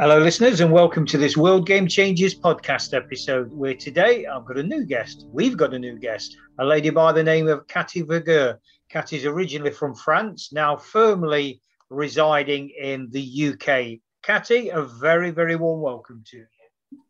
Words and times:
Hello, 0.00 0.20
listeners, 0.20 0.60
and 0.60 0.70
welcome 0.70 1.04
to 1.06 1.18
this 1.18 1.36
World 1.36 1.66
Game 1.66 1.88
Changers 1.88 2.38
podcast 2.38 2.94
episode. 2.94 3.52
Where 3.52 3.74
today 3.74 4.26
I've 4.26 4.44
got 4.44 4.56
a 4.56 4.62
new 4.62 4.84
guest. 4.84 5.26
We've 5.32 5.56
got 5.56 5.74
a 5.74 5.78
new 5.78 5.98
guest, 5.98 6.36
a 6.60 6.64
lady 6.64 6.90
by 6.90 7.10
the 7.10 7.24
name 7.24 7.48
of 7.48 7.66
Cathy 7.66 8.04
Vergeur. 8.04 8.58
Cathy's 8.88 9.26
originally 9.26 9.72
from 9.72 9.96
France, 9.96 10.52
now 10.52 10.76
firmly 10.76 11.60
residing 11.90 12.70
in 12.80 13.08
the 13.10 13.48
UK. 13.48 13.98
Cathy, 14.22 14.68
a 14.68 14.82
very, 14.82 15.32
very 15.32 15.56
warm 15.56 15.80
welcome 15.80 16.22
to 16.28 16.36
you. 16.36 16.46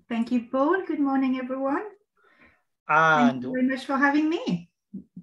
Thank 0.09 0.33
you, 0.33 0.47
Paul. 0.51 0.83
Good 0.87 0.99
morning, 0.99 1.39
everyone. 1.39 1.85
And 2.89 3.33
Thank 3.33 3.45
you 3.45 3.53
very 3.53 3.67
much 3.67 3.85
for 3.85 3.99
having 3.99 4.31
me. 4.31 4.71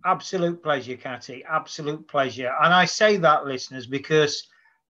Absolute 0.06 0.62
pleasure, 0.62 0.98
Cathy. 0.98 1.44
Absolute 1.50 2.08
pleasure. 2.08 2.52
And 2.62 2.72
I 2.72 2.86
say 2.86 3.18
that, 3.18 3.48
listeners, 3.48 3.88
because 3.88 4.48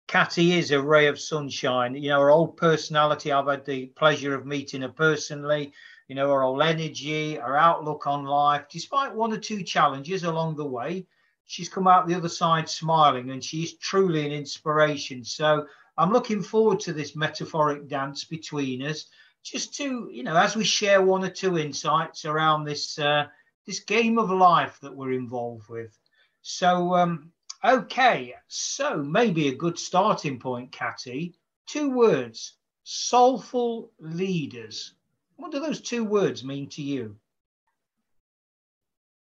Cathy 0.08 0.54
is 0.54 0.72
a 0.72 0.82
ray 0.82 1.08
of 1.08 1.20
sunshine. 1.20 1.94
You 1.96 2.10
know, 2.10 2.22
her 2.22 2.30
whole 2.30 2.48
personality, 2.48 3.32
I've 3.32 3.48
had 3.48 3.66
the 3.66 3.88
pleasure 3.88 4.34
of 4.34 4.46
meeting 4.46 4.82
her 4.82 4.90
personally. 4.90 5.74
You 6.08 6.16
know, 6.16 6.32
her 6.32 6.42
whole 6.42 6.62
energy, 6.62 7.36
her 7.36 7.58
outlook 7.58 8.08
on 8.08 8.24
life, 8.24 8.68
despite 8.70 9.14
one 9.14 9.34
or 9.34 9.38
two 9.38 9.64
challenges 9.64 10.24
along 10.24 10.56
the 10.56 10.66
way, 10.66 11.06
she's 11.46 11.68
come 11.68 11.88
out 11.88 12.08
the 12.08 12.16
other 12.16 12.30
side 12.30 12.70
smiling 12.70 13.32
and 13.32 13.44
she's 13.44 13.78
truly 13.78 14.26
an 14.26 14.32
inspiration. 14.32 15.26
So 15.26 15.68
I'm 15.98 16.14
looking 16.14 16.42
forward 16.42 16.80
to 16.82 16.94
this 16.94 17.16
metaphoric 17.16 17.90
dance 17.90 18.24
between 18.24 18.84
us, 18.84 19.08
just 19.44 19.76
to, 19.76 20.10
you 20.10 20.24
know, 20.24 20.38
as 20.38 20.56
we 20.56 20.64
share 20.64 21.02
one 21.02 21.26
or 21.26 21.30
two 21.30 21.58
insights 21.58 22.24
around 22.24 22.64
this 22.64 22.98
uh, 22.98 23.26
this 23.66 23.82
game 23.82 24.18
of 24.18 24.30
life 24.30 24.80
that 24.82 24.96
we're 24.96 25.12
involved 25.12 25.68
with. 25.68 25.98
So 26.42 26.96
um, 26.96 27.34
Okay, 27.66 28.36
so 28.48 28.98
maybe 28.98 29.48
a 29.48 29.56
good 29.56 29.80
starting 29.80 30.40
point, 30.40 30.72
Cathy. 30.72 31.36
Two 31.66 31.90
words 31.90 32.58
soulful 32.90 33.92
leaders. 34.00 34.94
What 35.36 35.52
do 35.52 35.60
those 35.60 35.82
two 35.82 36.06
words 36.06 36.44
mean 36.44 36.70
to 36.70 36.82
you? 36.82 37.18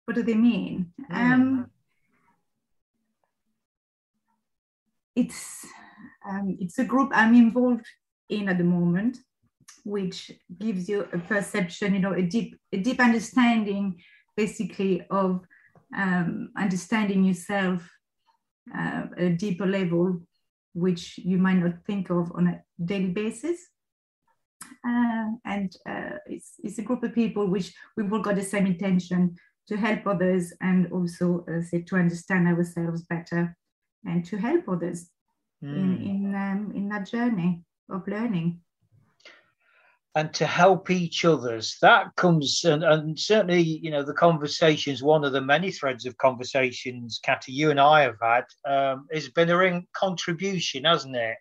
What 0.04 0.16
do 0.16 0.22
they 0.22 0.34
mean? 0.34 0.92
Mm. 1.10 1.16
Um, 1.16 1.70
it's 5.16 5.66
um, 6.28 6.58
it's 6.60 6.78
a 6.78 6.84
group 6.84 7.10
I'm 7.14 7.34
involved 7.34 7.86
in 8.28 8.50
at 8.50 8.58
the 8.58 8.64
moment, 8.64 9.18
which 9.84 10.30
gives 10.58 10.86
you 10.86 11.08
a 11.12 11.18
perception, 11.18 11.94
you 11.94 12.00
know, 12.00 12.12
a 12.12 12.22
deep 12.22 12.58
a 12.72 12.78
deep 12.78 13.00
understanding, 13.00 13.98
basically 14.36 15.06
of 15.10 15.40
um, 15.96 16.50
understanding 16.56 17.24
yourself 17.24 17.88
uh, 18.76 19.02
a 19.16 19.30
deeper 19.30 19.66
level, 19.66 20.20
which 20.74 21.18
you 21.18 21.38
might 21.38 21.54
not 21.58 21.84
think 21.86 22.10
of 22.10 22.30
on 22.34 22.46
a 22.48 22.62
daily 22.84 23.10
basis. 23.10 23.60
Uh, 24.86 25.26
and 25.44 25.72
uh, 25.88 26.16
it's, 26.26 26.54
it's 26.62 26.78
a 26.78 26.82
group 26.82 27.02
of 27.02 27.14
people 27.14 27.46
which 27.46 27.72
we've 27.96 28.12
all 28.12 28.20
got 28.20 28.36
the 28.36 28.42
same 28.42 28.66
intention 28.66 29.34
to 29.68 29.76
help 29.76 30.06
others 30.06 30.52
and 30.60 30.90
also 30.92 31.44
uh, 31.48 31.62
say 31.62 31.82
to 31.82 31.96
understand 31.96 32.48
ourselves 32.48 33.02
better 33.02 33.56
and 34.04 34.24
to 34.24 34.36
help 34.36 34.68
others 34.68 35.10
mm. 35.62 35.76
in 35.76 35.96
hmm. 35.96 36.02
in, 36.02 36.34
um, 36.34 36.72
in 36.74 36.88
that 36.88 37.06
journey 37.06 37.62
of 37.90 38.06
learning 38.08 38.60
and 40.14 40.32
to 40.34 40.46
help 40.46 40.90
each 40.90 41.24
others. 41.24 41.76
That 41.82 42.14
comes 42.16 42.64
and, 42.64 42.82
and 42.82 43.18
certainly 43.18 43.60
you 43.60 43.90
know 43.90 44.02
the 44.02 44.14
conversations 44.14 45.02
one 45.02 45.24
of 45.24 45.32
the 45.32 45.40
many 45.40 45.70
threads 45.70 46.06
of 46.06 46.16
conversations 46.18 47.20
Cathy 47.22 47.52
you 47.52 47.70
and 47.70 47.80
I 47.80 48.02
have 48.02 48.16
had 48.20 48.44
um, 48.66 49.06
has 49.12 49.28
been 49.28 49.50
a 49.50 49.56
ring 49.56 49.86
contribution 49.92 50.84
hasn't 50.84 51.16
it? 51.16 51.36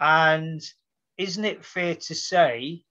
And 0.00 0.62
isn't 1.18 1.44
it 1.44 1.64
fair 1.64 1.94
to 1.96 2.14
say 2.14 2.82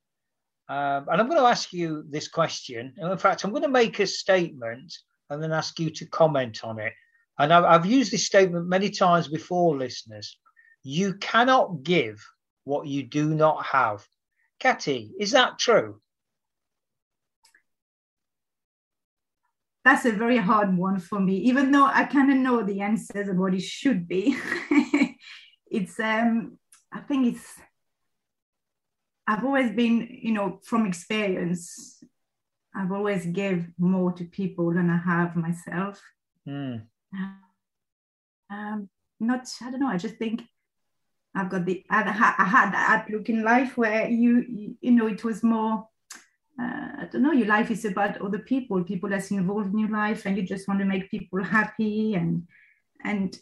um, 0.70 1.08
and 1.10 1.22
I'm 1.22 1.28
going 1.28 1.42
to 1.42 1.48
ask 1.48 1.74
you 1.74 2.06
this 2.10 2.28
question 2.28 2.94
and 2.98 3.12
in 3.12 3.18
fact 3.18 3.44
I'm 3.44 3.52
going 3.52 3.64
to 3.64 3.70
make 3.70 4.00
a 4.00 4.08
statement 4.08 4.94
and 5.30 5.42
then 5.42 5.52
ask 5.52 5.80
you 5.80 5.90
to 5.90 6.06
comment 6.06 6.64
on 6.64 6.80
it. 6.80 6.94
And 7.40 7.52
I've, 7.52 7.64
I've 7.64 7.86
used 7.86 8.12
this 8.12 8.26
statement 8.26 8.68
many 8.68 8.90
times 8.90 9.28
before 9.28 9.78
listeners. 9.78 10.38
You 10.84 11.16
cannot 11.16 11.84
give 11.84 12.24
what 12.66 12.88
you 12.88 13.04
do 13.04 13.34
not 13.34 13.66
have 13.66 14.06
Cathy, 14.64 15.12
is 15.20 15.32
that 15.32 15.60
true? 15.60 16.00
That's 19.84 20.06
a 20.06 20.14
very 20.14 20.38
hard 20.38 20.78
one 20.78 21.02
for 21.02 21.20
me, 21.20 21.36
even 21.40 21.70
though 21.70 21.86
I 21.86 22.06
kind 22.06 22.32
of 22.32 22.38
know 22.38 22.64
the 22.64 22.80
answers 22.80 23.28
and 23.28 23.38
what 23.38 23.54
it 23.54 23.62
should 23.62 24.08
be. 24.08 24.38
it's, 25.70 26.00
um, 26.00 26.58
I 26.94 27.02
think 27.02 27.36
it's, 27.36 27.46
I've 29.28 29.44
always 29.44 29.72
been, 29.72 30.08
you 30.10 30.32
know, 30.32 30.62
from 30.64 30.86
experience, 30.86 32.02
I've 32.74 32.94
always 32.94 33.26
gave 33.26 33.68
more 33.78 34.14
to 34.14 34.24
people 34.24 34.74
than 34.74 34.90
I 34.90 34.98
have 34.98 35.36
myself. 35.36 36.02
Mm. 36.48 36.84
Um, 38.50 38.90
not, 39.20 39.46
I 39.62 39.72
don't 39.72 39.82
know, 39.82 39.90
I 39.90 39.98
just 39.98 40.16
think 40.16 40.44
I've 41.36 41.50
got 41.50 41.66
the 41.66 41.84
I 41.90 42.04
had 42.04 42.72
that 42.72 42.90
outlook 42.90 43.30
in 43.30 43.44
life 43.44 43.78
where 43.78 44.08
you 44.08 44.46
you, 44.48 44.76
you 44.82 44.92
know 44.92 45.08
it 45.08 45.24
was 45.24 45.44
more 45.44 45.88
uh, 46.62 46.90
I 47.00 47.08
don't 47.12 47.24
know 47.24 47.32
your 47.32 47.48
life 47.48 47.72
is 47.72 47.86
about 47.86 48.22
other 48.22 48.40
people 48.40 48.84
people 48.84 49.10
that's 49.10 49.32
involved 49.32 49.74
in 49.74 49.80
your 49.80 49.90
life 49.90 50.26
and 50.26 50.38
you 50.38 50.44
just 50.44 50.68
want 50.68 50.80
to 50.80 50.86
make 50.86 51.10
people 51.10 51.44
happy 51.44 52.14
and 52.14 52.48
and 53.04 53.38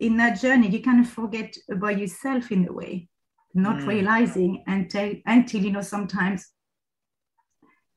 in 0.00 0.16
that 0.16 0.40
journey 0.40 0.68
you 0.68 0.82
kind 0.82 1.04
of 1.04 1.10
forget 1.10 1.54
about 1.70 1.98
yourself 1.98 2.50
in 2.50 2.66
a 2.66 2.72
way 2.72 3.08
not 3.54 3.76
mm. 3.76 3.86
realizing 3.86 4.62
until 4.66 5.14
until 5.26 5.62
you 5.62 5.72
know 5.72 5.82
sometimes 5.82 6.48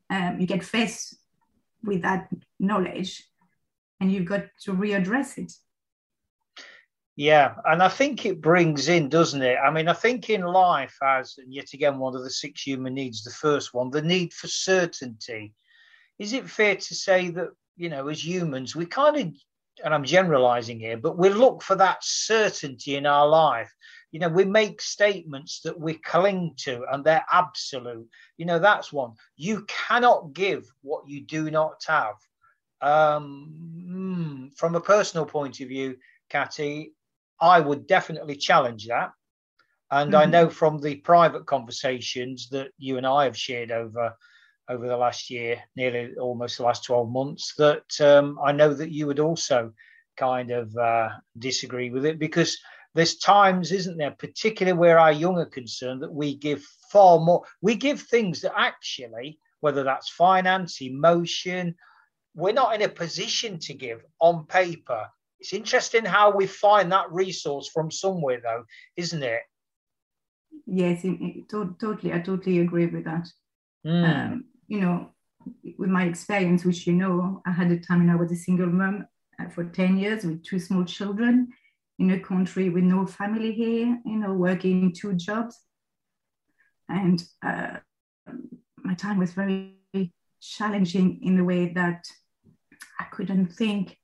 um, 0.09 0.39
you 0.39 0.45
get 0.45 0.63
faced 0.63 1.15
with 1.83 2.01
that 2.01 2.27
knowledge 2.59 3.23
and 4.01 4.11
you've 4.11 4.25
got 4.25 4.43
to 4.61 4.73
readdress 4.73 5.37
it 5.37 5.53
yeah, 7.15 7.55
and 7.65 7.83
I 7.83 7.89
think 7.89 8.25
it 8.25 8.41
brings 8.41 8.87
in, 8.87 9.09
doesn't 9.09 9.41
it? 9.41 9.57
I 9.63 9.69
mean, 9.69 9.89
I 9.89 9.93
think 9.93 10.29
in 10.29 10.41
life, 10.41 10.97
as 11.03 11.35
and 11.37 11.53
yet 11.53 11.73
again, 11.73 11.99
one 11.99 12.15
of 12.15 12.23
the 12.23 12.29
six 12.29 12.61
human 12.61 12.93
needs, 12.93 13.23
the 13.23 13.31
first 13.31 13.73
one, 13.73 13.91
the 13.91 14.01
need 14.01 14.33
for 14.33 14.47
certainty. 14.47 15.53
Is 16.19 16.33
it 16.33 16.49
fair 16.49 16.75
to 16.75 16.95
say 16.95 17.29
that, 17.31 17.49
you 17.75 17.89
know, 17.89 18.07
as 18.07 18.25
humans, 18.25 18.75
we 18.75 18.85
kind 18.85 19.17
of, 19.17 19.33
and 19.83 19.93
I'm 19.93 20.05
generalizing 20.05 20.79
here, 20.79 20.97
but 20.97 21.17
we 21.17 21.29
look 21.29 21.63
for 21.63 21.75
that 21.75 21.99
certainty 22.01 22.95
in 22.95 23.05
our 23.05 23.27
life. 23.27 23.73
You 24.11 24.19
know, 24.19 24.29
we 24.29 24.45
make 24.45 24.81
statements 24.81 25.61
that 25.63 25.79
we 25.79 25.95
cling 25.95 26.53
to 26.59 26.85
and 26.91 27.03
they're 27.03 27.25
absolute. 27.31 28.07
You 28.37 28.45
know, 28.45 28.59
that's 28.59 28.93
one. 28.93 29.13
You 29.35 29.65
cannot 29.67 30.33
give 30.33 30.71
what 30.81 31.07
you 31.07 31.21
do 31.21 31.49
not 31.51 31.81
have. 31.87 32.15
Um, 32.81 33.51
hmm, 33.85 34.47
from 34.55 34.75
a 34.75 34.81
personal 34.81 35.25
point 35.25 35.59
of 35.59 35.67
view, 35.67 35.97
Cathy, 36.29 36.93
I 37.41 37.59
would 37.59 37.87
definitely 37.87 38.35
challenge 38.35 38.87
that. 38.87 39.11
And 39.89 40.13
mm-hmm. 40.13 40.21
I 40.21 40.25
know 40.25 40.49
from 40.49 40.79
the 40.79 40.95
private 40.95 41.45
conversations 41.45 42.47
that 42.49 42.69
you 42.77 42.97
and 42.97 43.05
I 43.05 43.25
have 43.25 43.37
shared 43.37 43.71
over 43.71 44.15
over 44.69 44.87
the 44.87 44.95
last 44.95 45.29
year, 45.29 45.61
nearly 45.75 46.13
almost 46.17 46.57
the 46.57 46.63
last 46.63 46.85
12 46.85 47.09
months, 47.09 47.53
that 47.57 47.99
um, 47.99 48.39
I 48.41 48.53
know 48.53 48.73
that 48.73 48.91
you 48.91 49.05
would 49.07 49.19
also 49.19 49.73
kind 50.15 50.51
of 50.51 50.73
uh, 50.77 51.09
disagree 51.37 51.89
with 51.89 52.05
it 52.05 52.19
because 52.19 52.57
there's 52.93 53.17
times, 53.17 53.71
isn't 53.73 53.97
there, 53.97 54.11
particularly 54.11 54.77
where 54.77 54.99
our 54.99 55.11
young 55.11 55.37
are 55.39 55.45
concerned, 55.45 56.01
that 56.03 56.13
we 56.13 56.35
give 56.35 56.63
far 56.89 57.19
more. 57.19 57.43
We 57.61 57.75
give 57.75 58.01
things 58.01 58.41
that 58.41 58.53
actually, 58.55 59.39
whether 59.59 59.83
that's 59.83 60.09
finance, 60.09 60.81
emotion, 60.81 61.75
we're 62.33 62.53
not 62.53 62.75
in 62.75 62.81
a 62.81 62.89
position 62.89 63.59
to 63.59 63.73
give 63.73 64.05
on 64.19 64.45
paper 64.45 65.07
it's 65.41 65.53
interesting 65.53 66.05
how 66.05 66.29
we 66.29 66.45
find 66.45 66.91
that 66.91 67.11
resource 67.11 67.67
from 67.67 67.89
somewhere, 67.89 68.39
though, 68.43 68.63
isn't 68.95 69.23
it? 69.23 69.41
Yes, 70.67 71.03
it, 71.03 71.17
it, 71.19 71.49
to, 71.49 71.75
totally. 71.81 72.13
I 72.13 72.19
totally 72.19 72.59
agree 72.59 72.85
with 72.85 73.05
that. 73.05 73.27
Mm. 73.85 74.03
Um, 74.09 74.45
you 74.67 74.81
know, 74.81 75.09
with 75.79 75.89
my 75.89 76.03
experience, 76.03 76.63
which 76.63 76.85
you 76.85 76.93
know, 76.93 77.41
I 77.43 77.51
had 77.51 77.71
a 77.71 77.79
time 77.79 78.05
when 78.05 78.11
I 78.11 78.15
was 78.15 78.31
a 78.31 78.35
single 78.35 78.67
mom 78.67 79.07
uh, 79.39 79.49
for 79.49 79.63
10 79.63 79.97
years 79.97 80.23
with 80.23 80.43
two 80.43 80.59
small 80.59 80.85
children 80.85 81.47
in 81.97 82.11
a 82.11 82.19
country 82.19 82.69
with 82.69 82.83
no 82.83 83.07
family 83.07 83.51
here, 83.51 83.99
you 84.05 84.17
know, 84.17 84.33
working 84.33 84.93
two 84.93 85.15
jobs. 85.15 85.59
And 86.87 87.23
uh, 87.43 87.77
my 88.77 88.93
time 88.93 89.17
was 89.17 89.33
very 89.33 89.79
challenging 90.39 91.19
in 91.23 91.35
the 91.35 91.43
way 91.43 91.73
that 91.73 92.05
I 92.99 93.05
couldn't 93.05 93.53
think 93.53 93.97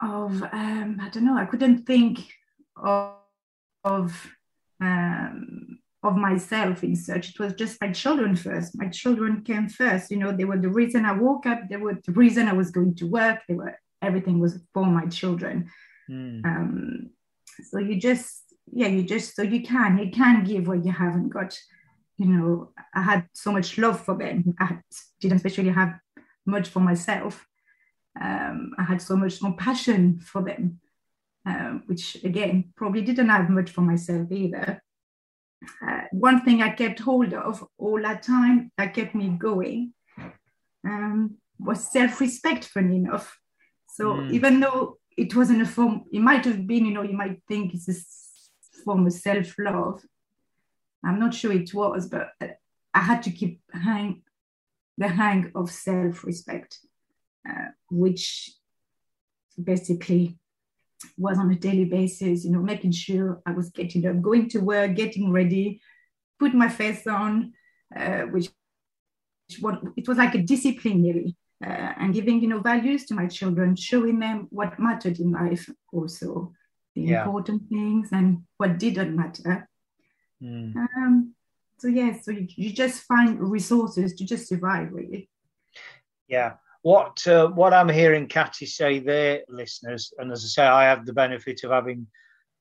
of 0.00 0.42
um, 0.52 0.98
I 1.00 1.08
don't 1.08 1.24
know 1.24 1.36
I 1.36 1.46
couldn't 1.46 1.84
think 1.84 2.20
of 2.76 3.14
of 3.84 4.30
um, 4.80 5.78
of 6.02 6.16
myself 6.16 6.84
in 6.84 6.94
search. 6.94 7.30
it 7.30 7.40
was 7.40 7.54
just 7.54 7.80
my 7.80 7.90
children 7.90 8.36
first. 8.36 8.78
My 8.78 8.88
children 8.88 9.42
came 9.42 9.68
first. 9.68 10.10
You 10.10 10.18
know 10.18 10.32
they 10.32 10.44
were 10.44 10.58
the 10.58 10.68
reason 10.68 11.04
I 11.04 11.12
woke 11.12 11.46
up. 11.46 11.68
They 11.68 11.76
were 11.76 11.98
the 12.04 12.12
reason 12.12 12.48
I 12.48 12.52
was 12.52 12.70
going 12.70 12.94
to 12.96 13.06
work. 13.06 13.40
They 13.48 13.54
were 13.54 13.78
everything 14.00 14.38
was 14.38 14.60
for 14.72 14.86
my 14.86 15.06
children. 15.06 15.70
Mm. 16.10 16.44
um, 16.44 17.10
so 17.70 17.78
you 17.78 18.00
just 18.00 18.42
yeah 18.72 18.86
you 18.86 19.02
just 19.02 19.36
so 19.36 19.42
you 19.42 19.62
can 19.62 19.98
you 19.98 20.10
can 20.10 20.44
give 20.44 20.68
what 20.68 20.84
you 20.84 20.92
haven't 20.92 21.30
got. 21.30 21.58
You 22.16 22.26
know 22.26 22.72
I 22.94 23.02
had 23.02 23.28
so 23.32 23.52
much 23.52 23.78
love 23.78 24.00
for 24.04 24.16
them. 24.16 24.54
I 24.60 24.78
didn't 25.20 25.36
especially 25.36 25.70
have 25.70 25.94
much 26.46 26.68
for 26.68 26.80
myself 26.80 27.46
um, 28.20 28.72
I 28.78 28.82
had 28.82 29.00
so 29.00 29.16
much 29.16 29.40
compassion 29.40 30.20
for 30.20 30.42
them, 30.42 30.80
um, 31.46 31.82
which 31.86 32.16
again, 32.24 32.72
probably 32.76 33.02
didn't 33.02 33.28
have 33.28 33.48
much 33.50 33.70
for 33.70 33.82
myself 33.82 34.30
either. 34.30 34.82
Uh, 35.86 36.02
one 36.12 36.44
thing 36.44 36.62
I 36.62 36.70
kept 36.70 37.00
hold 37.00 37.34
of 37.34 37.64
all 37.78 38.00
that 38.02 38.22
time 38.22 38.70
that 38.78 38.94
kept 38.94 39.14
me 39.14 39.28
going 39.28 39.92
um, 40.84 41.36
was 41.58 41.90
self 41.90 42.20
respect, 42.20 42.64
funny 42.64 42.96
enough. 42.96 43.38
So 43.88 44.14
mm. 44.14 44.32
even 44.32 44.60
though 44.60 44.98
it 45.16 45.34
wasn't 45.34 45.62
a 45.62 45.66
form, 45.66 46.04
it 46.12 46.20
might 46.20 46.44
have 46.44 46.66
been, 46.66 46.86
you 46.86 46.92
know, 46.92 47.02
you 47.02 47.16
might 47.16 47.42
think 47.48 47.74
it's 47.74 47.88
a 47.88 48.82
form 48.84 49.06
of 49.06 49.12
self 49.12 49.54
love. 49.58 50.02
I'm 51.04 51.18
not 51.18 51.34
sure 51.34 51.52
it 51.52 51.72
was, 51.74 52.08
but 52.08 52.30
I 52.40 53.00
had 53.00 53.22
to 53.24 53.30
keep 53.30 53.60
hang, 53.72 54.22
the 54.96 55.08
hang 55.08 55.52
of 55.54 55.70
self 55.70 56.24
respect. 56.24 56.78
Uh, 57.48 57.68
which 57.90 58.52
basically 59.62 60.36
was 61.16 61.38
on 61.38 61.50
a 61.50 61.54
daily 61.54 61.84
basis, 61.84 62.44
you 62.44 62.50
know, 62.50 62.60
making 62.60 62.92
sure 62.92 63.40
I 63.46 63.52
was 63.52 63.70
getting 63.70 64.06
up, 64.06 64.20
going 64.20 64.48
to 64.50 64.58
work, 64.58 64.94
getting 64.94 65.32
ready, 65.32 65.80
put 66.38 66.52
my 66.54 66.68
face 66.68 67.06
on, 67.06 67.52
uh, 67.96 68.22
which, 68.22 68.50
which 69.48 69.58
what, 69.60 69.80
it 69.96 70.06
was 70.06 70.18
like 70.18 70.34
a 70.34 70.42
discipline 70.42 71.02
really, 71.02 71.36
uh, 71.64 71.92
and 71.98 72.12
giving, 72.12 72.40
you 72.42 72.48
know, 72.48 72.60
values 72.60 73.06
to 73.06 73.14
my 73.14 73.26
children, 73.26 73.74
showing 73.76 74.18
them 74.18 74.46
what 74.50 74.78
mattered 74.78 75.18
in 75.18 75.32
life 75.32 75.70
also, 75.92 76.52
the 76.94 77.02
yeah. 77.02 77.20
important 77.20 77.62
things 77.68 78.10
and 78.12 78.42
what 78.56 78.78
didn't 78.78 79.16
matter. 79.16 79.68
Mm. 80.42 80.76
Um, 80.76 81.34
so 81.78 81.88
yeah, 81.88 82.12
so 82.20 82.32
you, 82.32 82.46
you 82.56 82.72
just 82.72 83.02
find 83.02 83.40
resources 83.40 84.14
to 84.14 84.24
just 84.24 84.48
survive 84.48 84.92
really. 84.92 85.30
Yeah, 86.26 86.54
what 86.82 87.26
uh, 87.26 87.48
what 87.48 87.74
I'm 87.74 87.88
hearing 87.88 88.28
Katy 88.28 88.66
say 88.66 88.98
there, 89.00 89.42
listeners, 89.48 90.12
and 90.18 90.30
as 90.30 90.44
I 90.44 90.48
say, 90.48 90.66
I 90.66 90.84
have 90.84 91.06
the 91.06 91.12
benefit 91.12 91.64
of 91.64 91.70
having 91.70 92.06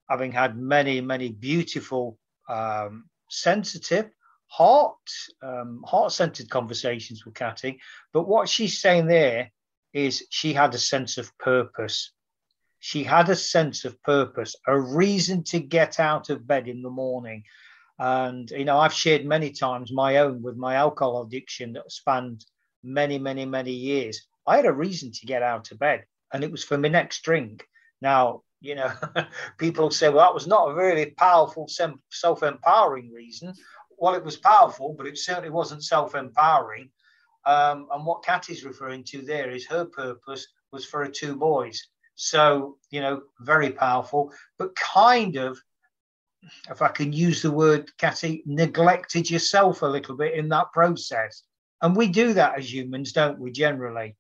having 0.10 0.32
had 0.32 0.58
many 0.58 1.02
many 1.02 1.30
beautiful, 1.30 2.18
um, 2.50 3.06
sensitive, 3.30 4.10
heart 4.48 4.96
um, 5.44 5.84
heart 5.86 6.12
centered 6.12 6.50
conversations 6.50 7.26
with 7.26 7.36
Katy. 7.36 7.80
But 8.12 8.28
what 8.28 8.50
she's 8.50 8.82
saying 8.82 9.08
there 9.08 9.52
is 9.94 10.26
she 10.30 10.54
had 10.54 10.74
a 10.74 10.80
sense 10.80 11.18
of 11.18 11.36
purpose. 11.38 12.12
She 12.80 13.04
had 13.04 13.30
a 13.30 13.36
sense 13.36 13.86
of 13.86 14.02
purpose, 14.04 14.56
a 14.68 14.80
reason 14.80 15.44
to 15.46 15.60
get 15.60 16.00
out 16.00 16.30
of 16.30 16.48
bed 16.48 16.68
in 16.68 16.82
the 16.82 16.90
morning. 16.90 17.44
And 18.00 18.50
you 18.50 18.66
know, 18.66 18.80
I've 18.80 18.94
shared 18.94 19.26
many 19.26 19.52
times 19.52 19.92
my 19.92 20.18
own 20.18 20.42
with 20.42 20.56
my 20.56 20.76
alcohol 20.76 21.24
addiction 21.24 21.74
that 21.74 21.92
spanned 21.92 22.46
many, 22.84 23.18
many, 23.18 23.46
many 23.46 23.72
years, 23.72 24.28
I 24.46 24.56
had 24.58 24.66
a 24.66 24.74
reason 24.74 25.12
to 25.12 25.26
get 25.26 25.44
out 25.44 25.72
of 25.72 25.80
bed, 25.80 26.06
and 26.34 26.44
it 26.44 26.52
was 26.52 26.64
for 26.64 26.78
my 26.78 26.88
next 26.88 27.22
drink. 27.24 27.68
Now, 28.02 28.44
you 28.62 28.76
know, 28.76 28.92
people 29.58 29.92
say, 29.92 30.10
well, 30.10 30.26
that 30.26 30.34
was 30.34 30.48
not 30.48 30.70
a 30.70 30.76
really 30.76 31.08
powerful, 31.12 31.68
self 31.68 32.44
empowering 32.44 33.12
reason. 33.12 33.54
Well, 33.98 34.16
it 34.16 34.24
was 34.24 34.38
powerful, 34.38 34.96
but 34.98 35.08
it 35.08 35.18
certainly 35.18 35.50
wasn't 35.50 35.84
self 35.84 36.16
empowering. 36.16 36.90
Um, 37.46 37.88
and 37.92 38.06
what 38.06 38.26
Katy's 38.26 38.66
referring 38.66 39.04
to 39.06 39.22
there 39.22 39.52
is 39.52 39.66
her 39.68 39.86
purpose 39.86 40.48
was 40.72 40.86
for 40.86 41.04
her 41.06 41.12
two 41.12 41.36
boys. 41.36 41.82
So, 42.16 42.78
you 42.90 43.00
know, 43.00 43.22
very 43.42 43.70
powerful, 43.70 44.34
but 44.58 44.76
kind 44.76 45.38
of, 45.38 45.58
if 46.70 46.82
I 46.82 46.88
can 46.90 47.14
use 47.14 47.42
the 47.42 47.52
word, 47.52 47.90
Katy, 47.98 48.44
neglected 48.46 49.30
yourself 49.30 49.82
a 49.82 49.86
little 49.86 50.16
bit 50.18 50.34
in 50.34 50.50
that 50.50 50.72
process. 50.74 51.44
And 51.82 51.96
we 51.96 52.08
do 52.08 52.34
that 52.34 52.58
as 52.58 52.74
humans, 52.74 53.12
don't 53.12 53.40
we, 53.40 53.52
generally? 53.52 54.16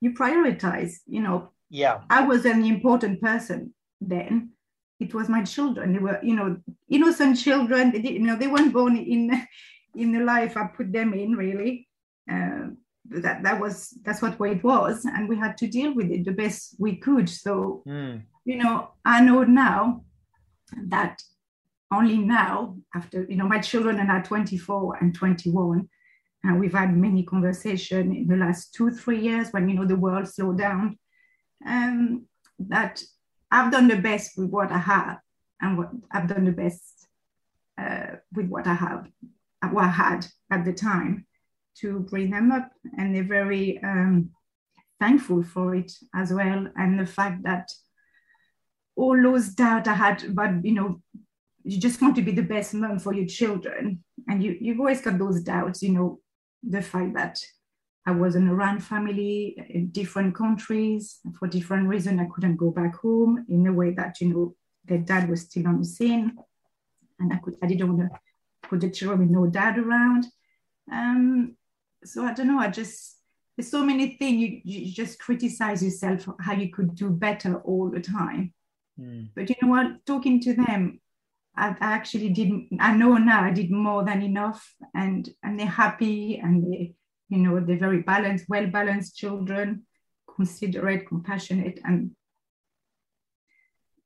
You 0.00 0.12
prioritize, 0.12 0.96
you 1.06 1.20
know. 1.20 1.50
Yeah. 1.70 2.00
I 2.10 2.26
was 2.26 2.44
an 2.44 2.64
important 2.64 3.20
person 3.20 3.72
then. 4.00 4.50
It 5.00 5.14
was 5.14 5.28
my 5.28 5.42
children. 5.42 5.92
They 5.92 5.98
were, 5.98 6.20
you 6.22 6.36
know, 6.36 6.58
innocent 6.88 7.38
children. 7.38 7.90
They 7.90 8.10
you 8.10 8.20
know, 8.20 8.36
they 8.36 8.46
weren't 8.46 8.72
born 8.72 8.96
in 8.96 9.46
in 9.94 10.12
the 10.12 10.20
life 10.20 10.56
I 10.56 10.66
put 10.66 10.92
them 10.92 11.14
in, 11.14 11.32
really. 11.32 11.88
Uh, 12.30 12.68
that 13.06 13.42
that 13.42 13.60
was 13.60 13.98
that's 14.04 14.22
what 14.22 14.38
way 14.38 14.52
it 14.52 14.64
was, 14.64 15.04
and 15.04 15.28
we 15.28 15.36
had 15.36 15.58
to 15.58 15.66
deal 15.66 15.94
with 15.94 16.10
it 16.10 16.24
the 16.24 16.32
best 16.32 16.76
we 16.78 16.96
could. 16.96 17.28
So, 17.28 17.82
mm. 17.86 18.22
you 18.44 18.56
know, 18.56 18.90
I 19.04 19.20
know 19.20 19.44
now 19.44 20.04
that 20.88 21.20
only 21.92 22.18
now, 22.18 22.76
after 22.94 23.26
you 23.28 23.36
know, 23.36 23.46
my 23.46 23.58
children 23.58 24.00
are 24.00 24.06
now 24.06 24.22
24 24.22 24.98
and 25.00 25.14
21, 25.14 25.88
and 26.44 26.60
we've 26.60 26.74
had 26.74 26.94
many 26.94 27.22
conversations 27.22 28.14
in 28.14 28.26
the 28.28 28.36
last 28.36 28.74
two, 28.74 28.90
three 28.90 29.20
years 29.20 29.48
when, 29.50 29.68
you 29.68 29.74
know, 29.74 29.86
the 29.86 29.96
world 29.96 30.28
slowed 30.28 30.58
down. 30.58 30.98
Um, 31.66 32.26
that 32.58 33.02
I've 33.50 33.72
done 33.72 33.88
the 33.88 33.96
best 33.96 34.36
with 34.36 34.50
what 34.50 34.70
I 34.70 34.78
have 34.78 35.18
and 35.60 35.78
what 35.78 35.90
I've 36.12 36.28
done 36.28 36.44
the 36.44 36.52
best 36.52 37.08
uh, 37.78 38.16
with 38.34 38.48
what 38.48 38.66
I 38.66 38.74
have, 38.74 39.06
what 39.70 39.84
I 39.84 39.88
had 39.88 40.26
at 40.50 40.64
the 40.66 40.72
time 40.74 41.26
to 41.78 42.00
bring 42.00 42.30
them 42.30 42.52
up. 42.52 42.70
And 42.98 43.14
they're 43.14 43.24
very 43.24 43.82
um, 43.82 44.30
thankful 45.00 45.42
for 45.42 45.74
it 45.74 45.92
as 46.14 46.30
well. 46.30 46.66
And 46.76 47.00
the 47.00 47.06
fact 47.06 47.42
that 47.44 47.70
all 48.96 49.20
those 49.20 49.48
doubt 49.48 49.88
I 49.88 49.94
had, 49.94 50.34
but 50.34 50.62
you 50.62 50.72
know, 50.72 51.00
you 51.64 51.78
just 51.78 52.02
want 52.02 52.16
to 52.16 52.22
be 52.22 52.32
the 52.32 52.42
best 52.42 52.74
mom 52.74 52.98
for 52.98 53.14
your 53.14 53.26
children. 53.26 54.04
And 54.28 54.42
you, 54.42 54.56
you've 54.60 54.78
always 54.78 55.00
got 55.00 55.18
those 55.18 55.42
doubts, 55.42 55.82
you 55.82 55.92
know, 55.92 56.20
the 56.68 56.82
fact 56.82 57.14
that 57.14 57.44
I 58.06 58.12
was 58.12 58.36
in 58.36 58.48
around 58.48 58.80
family 58.80 59.56
in 59.70 59.88
different 59.88 60.34
countries 60.34 61.20
for 61.38 61.48
different 61.48 61.88
reasons. 61.88 62.20
I 62.20 62.28
couldn't 62.32 62.56
go 62.56 62.70
back 62.70 62.96
home 62.96 63.44
in 63.48 63.66
a 63.66 63.72
way 63.72 63.92
that 63.92 64.20
you 64.20 64.28
know 64.28 64.56
their 64.84 64.98
dad 64.98 65.28
was 65.28 65.42
still 65.42 65.66
on 65.68 65.78
the 65.78 65.84
scene, 65.84 66.36
and 67.18 67.32
I 67.32 67.36
could 67.36 67.56
I 67.62 67.66
didn't 67.66 67.96
want 67.96 68.12
to 68.12 68.18
put 68.68 68.80
the 68.80 68.90
children 68.90 69.20
with 69.20 69.30
no 69.30 69.46
dad 69.46 69.78
around. 69.78 70.26
Um, 70.92 71.56
so 72.04 72.24
I 72.24 72.34
don't 72.34 72.48
know. 72.48 72.58
I 72.58 72.68
just 72.68 73.16
there's 73.56 73.70
so 73.70 73.84
many 73.84 74.16
things 74.16 74.40
you, 74.40 74.60
you 74.64 74.92
just 74.92 75.18
criticize 75.18 75.82
yourself 75.82 76.28
how 76.40 76.52
you 76.52 76.70
could 76.70 76.94
do 76.94 77.08
better 77.08 77.56
all 77.60 77.88
the 77.88 78.00
time. 78.00 78.52
Mm. 79.00 79.28
But 79.34 79.48
you 79.48 79.56
know 79.62 79.68
what? 79.68 80.04
Talking 80.06 80.40
to 80.40 80.54
them, 80.54 81.00
I, 81.56 81.76
actually 81.80 82.30
did 82.30 82.50
I 82.80 82.96
know 82.96 83.16
now 83.16 83.42
I 83.44 83.50
did 83.50 83.70
more 83.70 84.04
than 84.04 84.22
enough 84.22 84.74
and 84.94 85.28
and 85.42 85.58
they're 85.58 85.66
happy 85.66 86.38
and 86.38 86.64
they 86.64 86.94
you 87.28 87.38
know 87.38 87.60
they're 87.60 87.78
very 87.78 88.02
balanced 88.02 88.46
well 88.48 88.66
balanced 88.66 89.16
children 89.16 89.86
considerate 90.34 91.06
compassionate 91.06 91.80
and 91.84 92.10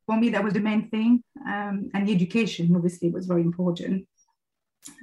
for 0.06 0.16
me 0.18 0.30
that 0.30 0.44
was 0.44 0.54
the 0.54 0.60
main 0.60 0.88
thing 0.88 1.22
um, 1.46 1.90
and 1.94 2.06
the 2.06 2.14
education 2.14 2.74
obviously 2.74 3.10
was 3.10 3.26
very 3.26 3.42
important. 3.42 4.06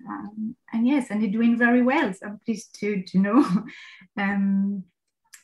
Um, 0.09 0.55
and 0.73 0.87
yes 0.87 1.11
and 1.11 1.21
they're 1.21 1.29
doing 1.29 1.57
very 1.57 1.83
well 1.83 2.11
so 2.13 2.25
i'm 2.25 2.39
pleased 2.45 2.79
to 2.79 3.03
to 3.03 3.19
know. 3.19 3.45
Um, 4.17 4.85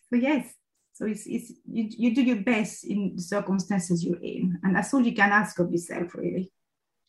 so 0.09 0.15
yes 0.15 0.53
so 0.93 1.05
it's, 1.05 1.25
it's 1.25 1.51
you, 1.69 1.89
you 1.89 2.15
do 2.15 2.21
your 2.21 2.41
best 2.41 2.85
in 2.85 3.13
the 3.15 3.21
circumstances 3.21 4.03
you're 4.03 4.21
in. 4.21 4.59
And 4.63 4.75
that's 4.75 4.93
all 4.93 5.01
you 5.01 5.15
can 5.15 5.31
ask 5.31 5.57
of 5.59 5.71
yourself 5.71 6.13
really 6.13 6.51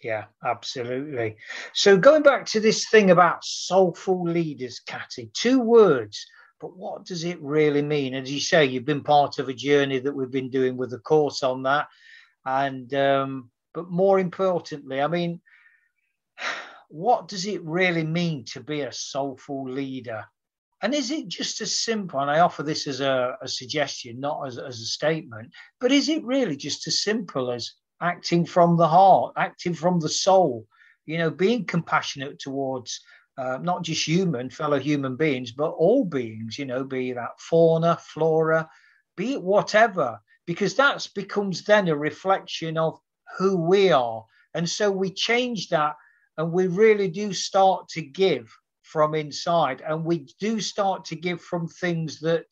yeah, 0.03 0.25
absolutely. 0.45 1.37
So 1.75 1.97
going 1.97 2.23
back 2.23 2.47
to 2.47 2.61
this 2.61 2.89
thing 2.89 3.11
about 3.11 3.45
soulful 3.45 4.25
leaders, 4.25 4.81
Katy, 4.81 5.31
two 5.33 5.61
words, 5.61 6.27
but 6.61 6.77
what 6.77 7.05
does 7.05 7.25
it 7.25 7.41
really 7.41 7.83
mean? 7.83 8.15
As 8.15 8.31
you 8.31 8.41
say, 8.41 8.65
you've 8.65 8.85
been 8.85 9.03
part 9.03 9.39
of 9.39 9.49
a 9.49 9.55
journey 9.55 9.99
that 10.01 10.15
we've 10.15 10.31
been 10.31 10.51
doing 10.51 10.77
with 10.77 10.93
a 10.93 10.99
course 10.99 11.43
on 11.43 11.63
that, 11.65 11.89
and 12.45 12.93
um, 12.95 13.51
but 13.75 13.91
more 13.91 14.19
importantly, 14.19 15.01
I 15.01 15.07
mean, 15.07 15.41
what 16.89 17.29
does 17.29 17.47
it 17.47 17.63
really 17.65 18.05
mean 18.05 18.45
to 18.47 18.61
be 18.61 18.83
a 18.83 18.93
soulful 18.93 19.69
leader? 19.71 20.25
And 20.83 20.95
is 20.95 21.13
it 21.13 21.29
just 21.29 21.61
as 21.61 21.79
simple? 21.79 22.19
And 22.19 22.31
I 22.31 22.41
offer 22.41 22.65
this 22.65 22.89
as 22.89 23.01
a, 23.01 23.37
a 23.41 23.47
suggestion, 23.47 24.19
not 24.19 24.47
as, 24.49 24.59
as 24.59 24.81
a 24.81 24.87
statement, 24.87 25.53
but 25.81 25.93
is 25.93 26.09
it 26.09 26.25
really 26.25 26.57
just 26.57 26.87
as 26.89 27.03
simple 27.03 27.53
as 27.53 27.73
acting 28.03 28.45
from 28.45 28.77
the 28.77 28.89
heart, 28.89 29.33
acting 29.37 29.75
from 29.75 30.01
the 30.01 30.09
soul, 30.09 30.67
you 31.07 31.19
know, 31.19 31.31
being 31.31 31.65
compassionate 31.65 32.39
towards 32.39 33.01
uh, 33.39 33.59
not 33.63 33.83
just 33.83 34.07
human, 34.07 34.51
fellow 34.51 34.79
human 34.79 35.17
beings, 35.17 35.53
but 35.53 35.71
all 35.71 36.05
beings, 36.05 36.59
you 36.59 36.67
know, 36.67 36.85
be 36.85 37.13
that 37.13 37.31
fauna, 37.39 37.99
flora, 38.01 38.69
be 39.17 39.35
it 39.35 39.43
whatever, 39.43 40.21
because 40.47 40.75
that 40.75 41.09
becomes 41.15 41.65
then 41.65 41.89
a 41.89 41.97
reflection 41.97 42.77
of 42.77 42.99
who 43.39 43.57
we 43.57 43.91
are. 43.91 44.25
And 44.55 44.69
so 44.69 44.91
we 44.91 45.11
change 45.11 45.69
that 45.69 45.97
and 46.37 46.53
we 46.53 46.67
really 46.67 47.09
do 47.09 47.33
start 47.33 47.89
to 47.91 48.03
give 48.03 48.53
from 48.83 49.15
inside 49.15 49.83
and 49.87 50.05
we 50.05 50.27
do 50.39 50.61
start 50.61 51.05
to 51.07 51.17
give 51.17 51.41
from 51.41 51.69
things 51.69 52.21
that 52.21 52.47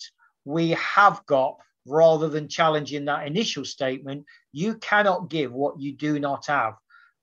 we 0.45 0.71
have 0.71 1.25
got 1.26 1.57
rather 1.87 2.29
than 2.29 2.49
challenging 2.49 3.05
that 3.07 3.27
initial 3.27 3.65
statement 3.65 4.25
you 4.53 4.75
cannot 4.77 5.31
give 5.31 5.53
what 5.53 5.81
you 5.81 5.93
do 5.93 6.19
not 6.19 6.47
have 6.47 6.75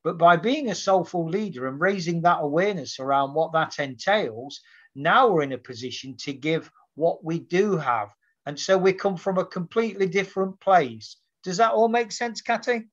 but 0.07 0.17
by 0.17 0.37
being 0.37 0.69
a 0.69 0.75
soulful 0.75 1.29
leader 1.29 1.67
and 1.67 1.81
raising 1.81 2.21
that 2.21 2.39
awareness 2.39 2.97
around 2.97 3.33
what 3.33 3.51
that 3.51 3.77
entails, 3.77 4.61
now 4.95 5.27
we're 5.27 5.41
in 5.41 5.51
a 5.51 5.57
position 5.57 6.15
to 6.19 6.31
give 6.31 6.71
what 6.95 7.25
we 7.25 7.39
do 7.39 7.75
have. 7.75 8.13
And 8.45 8.57
so 8.57 8.77
we 8.77 8.93
come 8.93 9.17
from 9.17 9.37
a 9.37 9.45
completely 9.45 10.07
different 10.07 10.61
place. 10.61 11.17
Does 11.43 11.57
that 11.57 11.73
all 11.73 11.89
make 11.89 12.13
sense, 12.13 12.39
Cathy? 12.39 12.87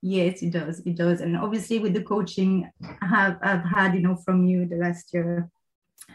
Yes, 0.00 0.42
it 0.42 0.52
does. 0.52 0.80
It 0.86 0.96
does. 0.96 1.20
And 1.20 1.36
obviously, 1.36 1.80
with 1.80 1.92
the 1.92 2.02
coaching 2.02 2.70
I 2.82 3.06
have 3.06 3.38
I've 3.42 3.64
had, 3.64 3.94
you 3.94 4.00
know, 4.00 4.16
from 4.16 4.46
you 4.46 4.66
the 4.66 4.76
last 4.76 5.12
year, 5.12 5.50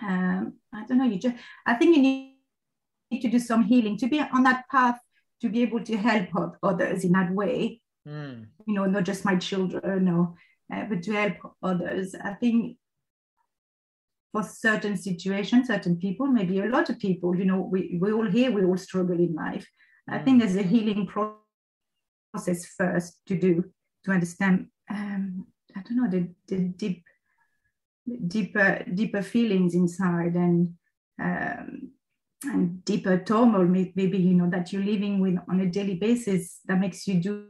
um, 0.02 0.54
I 0.74 0.84
don't 0.86 0.98
know. 0.98 1.06
You 1.06 1.20
just, 1.20 1.36
I 1.68 1.76
think 1.76 1.96
you 1.96 2.02
need 2.02 2.29
to 3.12 3.30
do 3.30 3.40
some 3.40 3.64
healing 3.64 3.98
to 3.98 4.08
be 4.08 4.20
on 4.20 4.44
that 4.44 4.66
path 4.70 5.00
to 5.42 5.50
be 5.50 5.62
able 5.62 5.84
to 5.84 5.98
help 5.98 6.58
others 6.62 7.04
in 7.04 7.12
that 7.14 7.32
way 7.32 7.82
mm. 8.08 8.46
you 8.66 8.74
know, 8.74 8.86
not 8.86 9.04
just 9.04 9.26
my 9.26 9.36
children, 9.36 10.06
no, 10.06 10.36
uh, 10.74 10.86
but 10.86 11.04
to 11.04 11.14
help 11.14 11.34
others. 11.64 12.16
I 12.16 12.34
think 12.34 12.78
for 14.32 14.44
certain 14.44 14.98
situations, 14.98 15.68
certain 15.68 15.98
people, 15.98 16.28
maybe 16.28 16.60
a 16.60 16.66
lot 16.66 16.90
of 16.90 17.00
people, 17.00 17.36
you 17.36 17.46
know, 17.46 17.60
we, 17.60 17.98
we 18.02 18.12
all 18.12 18.30
here, 18.30 18.52
we 18.52 18.64
all 18.64 18.78
struggle 18.78 19.18
in 19.18 19.34
life. 19.34 19.68
Mm. 20.10 20.14
I 20.16 20.24
think 20.24 20.40
there's 20.40 20.56
a 20.56 20.64
healing 20.64 21.08
process 21.08 22.66
first 22.78 23.20
to 23.28 23.38
do 23.38 23.64
to 24.06 24.12
understand, 24.12 24.68
um, 24.90 25.46
I 25.76 25.82
don't 25.82 25.98
know, 25.98 26.10
the, 26.10 26.30
the 26.48 26.70
deep, 26.70 27.04
deeper, 28.28 28.86
deeper 28.94 29.22
feelings 29.22 29.76
inside 29.76 30.36
and 30.36 30.74
um, 31.22 31.92
and 32.44 32.84
deeper 32.86 33.18
turmoil 33.18 33.66
maybe 33.66 34.18
you 34.18 34.34
know 34.34 34.50
that 34.50 34.72
you're 34.72 34.84
living 34.84 35.20
with 35.20 35.36
on 35.50 35.60
a 35.60 35.66
daily 35.66 35.96
basis 35.96 36.60
that 36.66 36.80
makes 36.80 37.06
you 37.08 37.16
do 37.16 37.46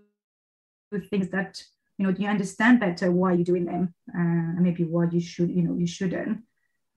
things 1.10 1.30
that 1.30 1.62
you 1.98 2.06
know 2.06 2.16
you 2.18 2.28
understand 2.28 2.80
better 2.80 3.12
why 3.12 3.34
you're 3.34 3.44
doing 3.44 3.66
them 3.66 3.94
uh, 4.16 4.56
and 4.56 4.62
maybe 4.62 4.84
why 4.84 5.06
you 5.12 5.20
should 5.20 5.50
you 5.52 5.62
know 5.62 5.76
you 5.76 5.88
shouldn't. 5.88 6.40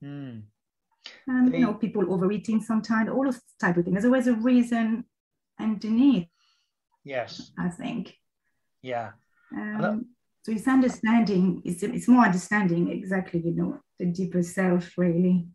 Mm. 0.03 0.43
um, 1.29 1.55
you 1.55 1.61
know 1.61 1.75
people 1.75 2.13
overeating 2.13 2.61
sometimes 2.61 3.09
all 3.11 3.29
of 3.29 3.39
type 3.61 3.77
of 3.77 3.85
things. 3.85 3.95
There's 3.95 4.07
always 4.07 4.27
a 4.27 4.35
reason 4.35 5.05
underneath 5.61 6.29
yes. 7.05 7.53
I 7.59 7.69
think. 7.69 8.17
Yeah. 8.83 9.11
Um, 9.55 10.07
so 10.43 10.51
it's 10.53 10.67
understanding 10.67 11.63
it's, 11.65 11.83
it's 11.83 12.09
more 12.09 12.25
understanding 12.25 12.91
exactly 12.91 13.41
you 13.41 13.53
know 13.53 13.81
the 13.99 14.07
deeper 14.07 14.43
self 14.43 14.97
really 14.97 15.47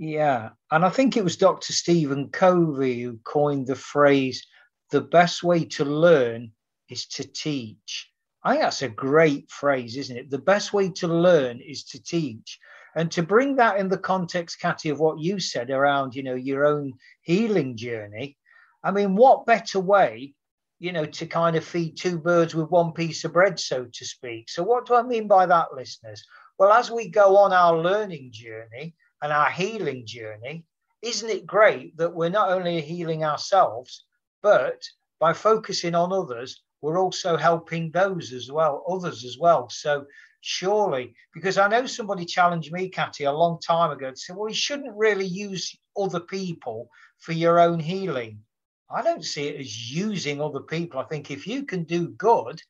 yeah 0.00 0.48
and 0.72 0.84
i 0.84 0.88
think 0.88 1.16
it 1.16 1.22
was 1.22 1.36
dr 1.36 1.72
stephen 1.72 2.28
covey 2.30 3.02
who 3.02 3.18
coined 3.22 3.66
the 3.66 3.76
phrase 3.76 4.44
the 4.90 5.00
best 5.00 5.42
way 5.42 5.64
to 5.64 5.84
learn 5.84 6.50
is 6.88 7.06
to 7.06 7.24
teach. 7.24 8.10
I 8.42 8.52
think 8.52 8.62
that's 8.62 8.82
a 8.82 8.88
great 8.88 9.50
phrase, 9.50 9.96
isn't 9.96 10.16
it? 10.16 10.30
The 10.30 10.38
best 10.38 10.72
way 10.72 10.90
to 10.90 11.08
learn 11.08 11.60
is 11.60 11.84
to 11.84 12.02
teach. 12.02 12.58
And 12.96 13.10
to 13.12 13.22
bring 13.22 13.56
that 13.56 13.78
in 13.78 13.88
the 13.88 13.98
context, 13.98 14.60
Katy, 14.60 14.88
of 14.88 14.98
what 14.98 15.20
you 15.20 15.38
said 15.38 15.70
around, 15.70 16.14
you 16.14 16.24
know, 16.24 16.34
your 16.34 16.66
own 16.66 16.94
healing 17.22 17.76
journey. 17.76 18.36
I 18.82 18.90
mean, 18.90 19.14
what 19.14 19.46
better 19.46 19.78
way, 19.78 20.34
you 20.80 20.90
know, 20.90 21.04
to 21.04 21.26
kind 21.26 21.54
of 21.54 21.64
feed 21.64 21.96
two 21.96 22.18
birds 22.18 22.54
with 22.54 22.70
one 22.70 22.92
piece 22.92 23.24
of 23.24 23.32
bread, 23.32 23.60
so 23.60 23.86
to 23.92 24.04
speak. 24.04 24.48
So, 24.48 24.64
what 24.64 24.86
do 24.86 24.94
I 24.94 25.02
mean 25.02 25.28
by 25.28 25.46
that, 25.46 25.74
listeners? 25.74 26.24
Well, 26.58 26.72
as 26.72 26.90
we 26.90 27.08
go 27.08 27.36
on 27.36 27.52
our 27.52 27.78
learning 27.78 28.30
journey 28.32 28.96
and 29.22 29.32
our 29.32 29.50
healing 29.50 30.06
journey, 30.06 30.64
isn't 31.02 31.30
it 31.30 31.46
great 31.46 31.96
that 31.96 32.14
we're 32.14 32.28
not 32.28 32.50
only 32.50 32.80
healing 32.80 33.24
ourselves, 33.24 34.04
but 34.42 34.82
by 35.18 35.32
focusing 35.32 35.94
on 35.94 36.12
others, 36.12 36.62
we're 36.82 36.98
also 36.98 37.36
helping 37.36 37.90
those 37.90 38.32
as 38.32 38.50
well, 38.50 38.84
others 38.88 39.24
as 39.24 39.36
well. 39.38 39.68
So 39.68 40.06
surely, 40.40 41.14
because 41.34 41.58
I 41.58 41.68
know 41.68 41.86
somebody 41.86 42.24
challenged 42.24 42.72
me, 42.72 42.88
Katy, 42.88 43.24
a 43.24 43.32
long 43.32 43.58
time 43.60 43.90
ago 43.90 44.10
to 44.10 44.16
say, 44.16 44.32
well, 44.34 44.48
you 44.48 44.54
shouldn't 44.54 44.96
really 44.96 45.26
use 45.26 45.74
other 45.98 46.20
people 46.20 46.88
for 47.18 47.32
your 47.32 47.60
own 47.60 47.78
healing. 47.78 48.40
I 48.90 49.02
don't 49.02 49.24
see 49.24 49.48
it 49.48 49.60
as 49.60 49.92
using 49.92 50.40
other 50.40 50.60
people. 50.60 50.98
I 50.98 51.04
think 51.04 51.30
if 51.30 51.46
you 51.46 51.64
can 51.64 51.84
do 51.84 52.08
good, 52.08 52.60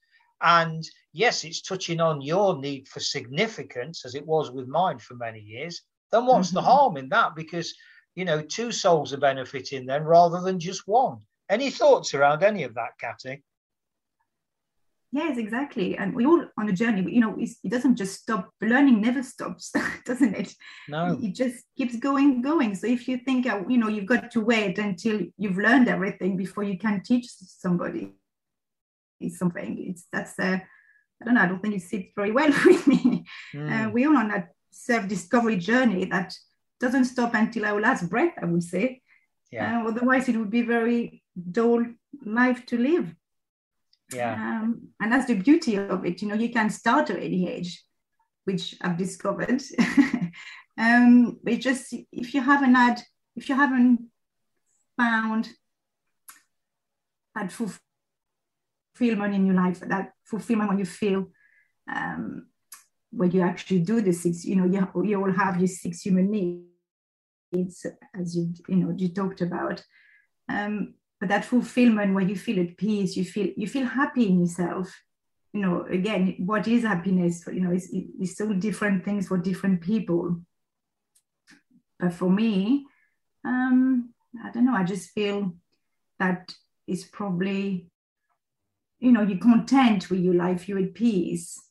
and 0.42 0.84
yes, 1.12 1.44
it's 1.44 1.62
touching 1.62 2.00
on 2.00 2.20
your 2.20 2.58
need 2.58 2.88
for 2.88 3.00
significance, 3.00 4.04
as 4.04 4.14
it 4.14 4.26
was 4.26 4.50
with 4.50 4.66
mine 4.66 4.98
for 4.98 5.14
many 5.14 5.40
years, 5.40 5.82
then 6.12 6.26
what's 6.26 6.48
mm-hmm. 6.48 6.56
the 6.56 6.62
harm 6.62 6.96
in 6.96 7.08
that? 7.10 7.34
Because, 7.34 7.74
you 8.14 8.24
know, 8.24 8.42
two 8.42 8.72
souls 8.72 9.12
are 9.12 9.18
benefiting 9.18 9.86
then 9.86 10.04
rather 10.04 10.40
than 10.40 10.58
just 10.58 10.86
one. 10.86 11.18
Any 11.48 11.70
thoughts 11.70 12.14
around 12.14 12.42
any 12.42 12.62
of 12.64 12.74
that, 12.74 12.90
Katy? 13.00 13.42
Yes, 15.12 15.38
exactly. 15.38 15.96
And 15.98 16.14
we 16.14 16.24
all 16.24 16.44
on 16.56 16.68
a 16.68 16.72
journey, 16.72 17.12
you 17.12 17.20
know, 17.20 17.36
it 17.36 17.68
doesn't 17.68 17.96
just 17.96 18.20
stop. 18.20 18.50
Learning 18.60 19.00
never 19.00 19.24
stops, 19.24 19.72
doesn't 20.04 20.34
it? 20.34 20.54
No. 20.88 21.18
It 21.20 21.34
just 21.34 21.64
keeps 21.76 21.96
going, 21.96 22.42
going. 22.42 22.76
So 22.76 22.86
if 22.86 23.08
you 23.08 23.18
think, 23.18 23.48
uh, 23.48 23.62
you 23.68 23.78
know, 23.78 23.88
you've 23.88 24.06
got 24.06 24.30
to 24.30 24.40
wait 24.40 24.78
until 24.78 25.20
you've 25.36 25.58
learned 25.58 25.88
everything 25.88 26.36
before 26.36 26.62
you 26.62 26.78
can 26.78 27.02
teach 27.02 27.26
somebody 27.26 28.12
something, 29.30 29.84
it's 29.88 30.06
that's 30.12 30.38
uh, 30.38 30.60
I 31.20 31.24
don't 31.24 31.34
know. 31.34 31.42
I 31.42 31.46
don't 31.46 31.60
think 31.60 31.74
it 31.74 31.82
sits 31.82 32.12
very 32.14 32.30
well 32.30 32.52
with 32.64 32.86
me. 32.86 33.24
Mm. 33.52 33.88
Uh, 33.88 33.90
we're 33.90 34.08
all 34.08 34.16
on 34.16 34.28
that 34.28 34.50
self-discovery 34.70 35.56
journey 35.56 36.04
that 36.06 36.34
doesn't 36.78 37.04
stop 37.04 37.34
until 37.34 37.64
our 37.64 37.80
last 37.80 38.08
breath. 38.08 38.34
I 38.40 38.46
would 38.46 38.62
say. 38.62 39.02
Yeah. 39.50 39.82
Uh, 39.82 39.88
otherwise, 39.88 40.28
it 40.28 40.36
would 40.36 40.50
be 40.50 40.62
very 40.62 41.22
dull 41.50 41.84
life 42.24 42.64
to 42.66 42.78
live. 42.78 43.14
Yeah. 44.12 44.34
Um, 44.34 44.88
and 45.00 45.12
that's 45.12 45.26
the 45.26 45.34
beauty 45.34 45.76
of 45.76 46.04
it. 46.04 46.22
You 46.22 46.28
know, 46.28 46.34
you 46.34 46.50
can 46.50 46.70
start 46.70 47.10
at 47.10 47.18
any 47.18 47.48
age, 47.48 47.82
which 48.44 48.76
I've 48.80 48.96
discovered. 48.96 49.62
um, 50.78 51.38
but 51.42 51.60
just 51.60 51.92
if 52.12 52.34
you 52.34 52.40
haven't 52.40 52.74
had, 52.74 53.00
if 53.36 53.48
you 53.48 53.54
haven't 53.54 54.08
found 54.96 55.48
that 57.34 57.52
fulfillment 57.52 59.34
in 59.34 59.46
your 59.46 59.56
life, 59.56 59.80
that 59.80 60.12
fulfillment 60.24 60.70
when 60.70 60.78
you 60.78 60.84
feel 60.84 61.26
um, 61.92 62.46
when 63.10 63.30
you 63.30 63.42
actually 63.42 63.80
do 63.80 64.00
the 64.00 64.12
six, 64.12 64.44
you 64.44 64.56
know, 64.56 64.66
you, 64.66 65.04
you 65.04 65.20
all 65.20 65.32
have 65.32 65.58
your 65.58 65.68
six 65.68 66.02
human 66.02 66.30
needs, 66.30 67.86
as 68.18 68.36
you 68.36 68.52
you 68.68 68.76
know 68.76 68.94
you 68.96 69.08
talked 69.08 69.40
about. 69.40 69.82
Um, 70.48 70.94
but 71.18 71.28
that 71.28 71.44
fulfillment 71.44 72.14
where 72.14 72.24
you 72.24 72.36
feel 72.36 72.60
at 72.60 72.76
peace 72.76 73.16
you 73.16 73.24
feel 73.24 73.48
you 73.56 73.66
feel 73.66 73.86
happy 73.86 74.26
in 74.26 74.40
yourself. 74.40 74.94
You 75.52 75.62
know 75.62 75.84
again 75.90 76.36
what 76.38 76.68
is 76.68 76.82
happiness? 76.84 77.44
You 77.46 77.60
know 77.60 77.72
it's, 77.72 77.88
it's 77.92 78.36
so 78.36 78.52
different 78.52 79.04
things 79.04 79.28
for 79.28 79.38
different 79.38 79.80
people. 79.80 80.40
But 81.98 82.14
for 82.14 82.30
me 82.30 82.86
um 83.44 84.10
i 84.44 84.50
don't 84.50 84.64
know 84.64 84.74
i 84.74 84.84
just 84.84 85.10
feel 85.10 85.52
that 86.18 86.54
is 86.86 87.04
probably 87.04 87.86
you 88.98 89.12
know 89.12 89.22
you're 89.22 89.38
content 89.38 90.10
with 90.10 90.20
your 90.20 90.34
life 90.34 90.68
you're 90.68 90.78
at 90.78 90.94
peace 90.94 91.69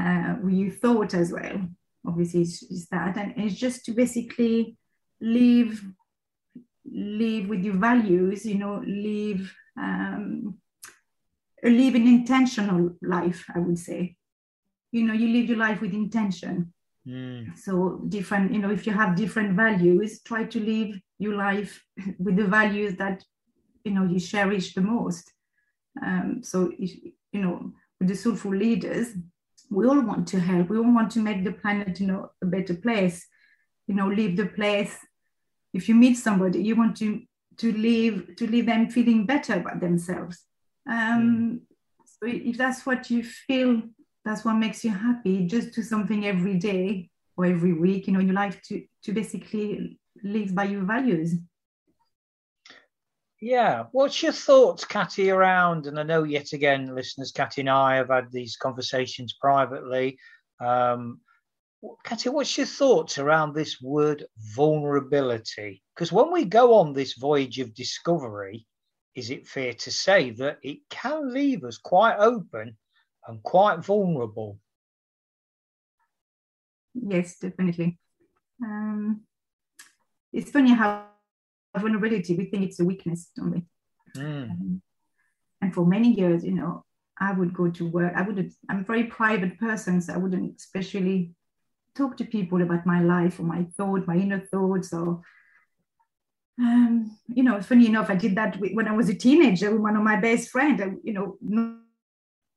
uh, 0.00 0.48
your 0.48 0.72
thought 0.82 1.12
as 1.14 1.32
well 1.32 1.58
obviously 2.06 2.42
it's, 2.42 2.62
it's 2.62 2.86
that 2.86 3.16
and 3.16 3.34
it's 3.36 3.60
just 3.66 3.84
to 3.84 3.92
basically 3.92 4.76
live 5.20 5.82
live 6.92 7.48
with 7.48 7.62
your 7.62 7.74
values, 7.74 8.44
you 8.44 8.56
know, 8.56 8.82
live 8.86 9.54
um, 9.78 10.54
live 11.62 11.94
an 11.94 12.06
intentional 12.06 12.96
life, 13.02 13.44
I 13.54 13.58
would 13.58 13.78
say. 13.78 14.16
You 14.92 15.04
know, 15.04 15.12
you 15.12 15.28
live 15.28 15.48
your 15.48 15.58
life 15.58 15.80
with 15.80 15.92
intention. 15.92 16.72
Mm. 17.06 17.56
So 17.56 18.02
different, 18.08 18.52
you 18.52 18.58
know, 18.58 18.70
if 18.70 18.86
you 18.86 18.92
have 18.92 19.16
different 19.16 19.54
values, 19.56 20.20
try 20.22 20.44
to 20.44 20.60
live 20.60 21.00
your 21.18 21.36
life 21.36 21.82
with 22.18 22.36
the 22.36 22.46
values 22.46 22.96
that 22.96 23.24
you 23.84 23.92
know 23.92 24.04
you 24.04 24.20
cherish 24.20 24.74
the 24.74 24.82
most. 24.82 25.32
Um, 26.02 26.40
so 26.42 26.72
you 26.78 27.12
know, 27.32 27.72
with 27.98 28.08
the 28.08 28.16
soulful 28.16 28.54
leaders, 28.54 29.14
we 29.70 29.86
all 29.86 30.00
want 30.00 30.26
to 30.28 30.40
help. 30.40 30.68
We 30.68 30.78
all 30.78 30.94
want 30.94 31.10
to 31.12 31.20
make 31.20 31.44
the 31.44 31.52
planet, 31.52 32.00
you 32.00 32.06
know, 32.08 32.30
a 32.42 32.46
better 32.46 32.74
place. 32.74 33.26
You 33.86 33.94
know, 33.94 34.08
leave 34.08 34.36
the 34.36 34.46
place 34.46 34.96
if 35.72 35.88
you 35.88 35.94
meet 35.94 36.14
somebody 36.14 36.62
you 36.62 36.76
want 36.76 36.96
to 36.96 37.22
to 37.56 37.72
leave 37.72 38.36
to 38.36 38.46
leave 38.46 38.66
them 38.66 38.88
feeling 38.88 39.26
better 39.26 39.54
about 39.54 39.80
themselves 39.80 40.46
um, 40.88 40.96
mm. 40.96 41.60
so 42.04 42.26
if 42.26 42.56
that's 42.56 42.84
what 42.86 43.10
you 43.10 43.22
feel 43.22 43.82
that's 44.24 44.44
what 44.44 44.54
makes 44.54 44.84
you 44.84 44.90
happy 44.90 45.46
just 45.46 45.72
do 45.72 45.82
something 45.82 46.26
every 46.26 46.54
day 46.58 47.10
or 47.40 47.46
every 47.46 47.72
week, 47.72 48.06
you 48.06 48.12
know, 48.12 48.20
in 48.20 48.26
your 48.26 48.34
life 48.34 48.60
to 48.62 48.84
to 49.02 49.12
basically 49.12 49.98
live 50.22 50.54
by 50.54 50.64
your 50.64 50.82
values. 50.82 51.34
Yeah. 53.40 53.84
What's 53.92 54.22
your 54.22 54.32
thoughts, 54.32 54.84
Cathy, 54.84 55.30
around? 55.30 55.86
And 55.86 55.98
I 55.98 56.02
know 56.02 56.24
yet 56.24 56.52
again, 56.52 56.94
listeners, 56.94 57.32
Cathy 57.32 57.62
and 57.62 57.70
I 57.70 57.96
have 57.96 58.08
had 58.08 58.30
these 58.30 58.56
conversations 58.56 59.34
privately. 59.40 60.18
Um, 60.60 61.20
Cathy, 62.04 62.28
what's 62.28 62.58
your 62.58 62.66
thoughts 62.66 63.16
around 63.16 63.54
this 63.54 63.80
word 63.80 64.26
vulnerability? 64.54 65.82
Because 65.94 66.12
when 66.12 66.30
we 66.30 66.44
go 66.44 66.74
on 66.74 66.92
this 66.92 67.14
voyage 67.14 67.58
of 67.58 67.74
discovery, 67.74 68.66
is 69.14 69.30
it 69.30 69.46
fair 69.46 69.72
to 69.72 69.90
say 69.90 70.30
that 70.32 70.58
it 70.62 70.80
can 70.90 71.32
leave 71.32 71.64
us 71.64 71.78
quite 71.78 72.18
open 72.18 72.76
and 73.26 73.42
quite 73.42 73.82
vulnerable? 73.82 74.58
Yes, 76.94 77.38
definitely. 77.38 77.98
Um, 78.62 79.22
it's 80.32 80.50
funny 80.50 80.74
how 80.74 81.09
vulnerability, 81.78 82.36
we 82.36 82.46
think 82.46 82.64
it's 82.64 82.80
a 82.80 82.84
weakness, 82.84 83.30
don't 83.36 83.52
we? 83.52 83.62
Mm. 84.16 84.50
Um, 84.50 84.82
and 85.62 85.74
for 85.74 85.86
many 85.86 86.12
years, 86.12 86.44
you 86.44 86.52
know, 86.52 86.84
I 87.18 87.32
would 87.32 87.52
go 87.52 87.70
to 87.70 87.86
work. 87.86 88.14
I 88.16 88.22
wouldn't, 88.22 88.52
I'm 88.68 88.80
a 88.80 88.84
very 88.84 89.04
private 89.04 89.58
person, 89.58 90.00
so 90.00 90.14
I 90.14 90.16
wouldn't 90.16 90.56
especially 90.56 91.34
talk 91.94 92.16
to 92.16 92.24
people 92.24 92.62
about 92.62 92.86
my 92.86 93.02
life 93.02 93.38
or 93.38 93.42
my 93.42 93.64
thoughts, 93.76 94.06
my 94.06 94.16
inner 94.16 94.40
thoughts, 94.40 94.92
or 94.92 95.22
um, 96.58 97.16
you 97.28 97.42
know, 97.42 97.60
funny 97.62 97.86
enough, 97.86 98.10
I 98.10 98.16
did 98.16 98.36
that 98.36 98.58
when 98.60 98.86
I 98.86 98.92
was 98.92 99.08
a 99.08 99.14
teenager 99.14 99.70
with 99.70 99.80
one 99.80 99.96
of 99.96 100.02
my 100.02 100.16
best 100.16 100.50
friends. 100.50 100.82
You 101.02 101.12
know, 101.12 101.80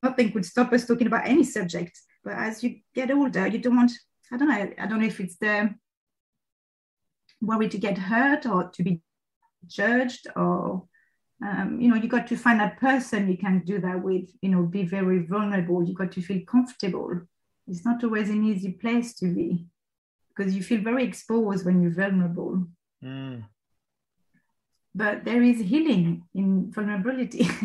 nothing 0.02 0.32
could 0.32 0.46
stop 0.46 0.74
us 0.74 0.86
talking 0.86 1.08
about 1.08 1.28
any 1.28 1.44
subject. 1.44 1.98
But 2.24 2.34
as 2.34 2.64
you 2.64 2.80
get 2.94 3.12
older, 3.12 3.48
you 3.48 3.60
don't 3.60 3.78
want. 3.78 3.92
I 4.32 4.38
don't 4.38 4.50
know. 4.50 4.74
I 4.78 4.88
don't 4.88 5.00
know 5.00 5.08
if 5.08 5.20
it's 5.20 5.38
the 5.38 5.74
worry 7.44 7.70
to 7.70 7.78
get 7.78 7.98
hurt 7.98 8.46
or 8.46 8.70
to 8.70 8.84
be 8.84 9.02
judged 9.68 10.28
or 10.36 10.86
um, 11.44 11.80
you 11.82 11.90
know 11.90 11.96
you 11.96 12.08
got 12.08 12.28
to 12.28 12.38
find 12.38 12.60
that 12.60 12.80
person 12.80 13.30
you 13.30 13.38
can 13.38 13.64
do 13.66 13.80
that 13.80 14.02
with 14.02 14.30
you 14.42 14.50
know 14.50 14.64
be 14.64 14.84
very 14.84 15.26
vulnerable. 15.26 15.84
You 15.84 15.94
got 15.94 16.12
to 16.14 16.22
feel 16.22 16.42
comfortable. 16.48 17.22
It's 17.68 17.86
not 17.86 18.04
always 18.04 18.30
an 18.30 18.44
easy 18.44 18.72
place 18.72 19.14
to 19.16 19.34
be 19.34 19.66
because 20.30 20.56
you 20.56 20.64
feel 20.64 20.82
very 20.82 21.04
exposed 21.04 21.66
when 21.66 21.82
you're 21.82 21.92
vulnerable. 21.92 22.68
Mm. 23.04 23.44
but 24.96 25.26
there 25.26 25.42
is 25.42 25.60
healing 25.60 26.24
in 26.34 26.72
vulnerability. 26.72 27.48